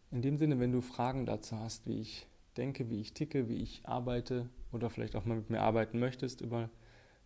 In 0.10 0.22
dem 0.22 0.38
Sinne, 0.38 0.60
wenn 0.60 0.72
du 0.72 0.80
Fragen 0.80 1.26
dazu 1.26 1.60
hast, 1.60 1.86
wie 1.86 2.00
ich 2.00 2.28
denke, 2.56 2.90
wie 2.90 3.02
ich 3.02 3.14
ticke, 3.14 3.50
wie 3.50 3.62
ich 3.62 3.82
arbeite 3.84 4.50
oder 4.72 4.90
vielleicht 4.90 5.18
auch 5.18 5.26
mal 5.26 5.36
mit 5.36 5.50
mir 5.50 5.62
arbeiten 5.62 6.00
möchtest 6.00 6.40
über 6.40 6.70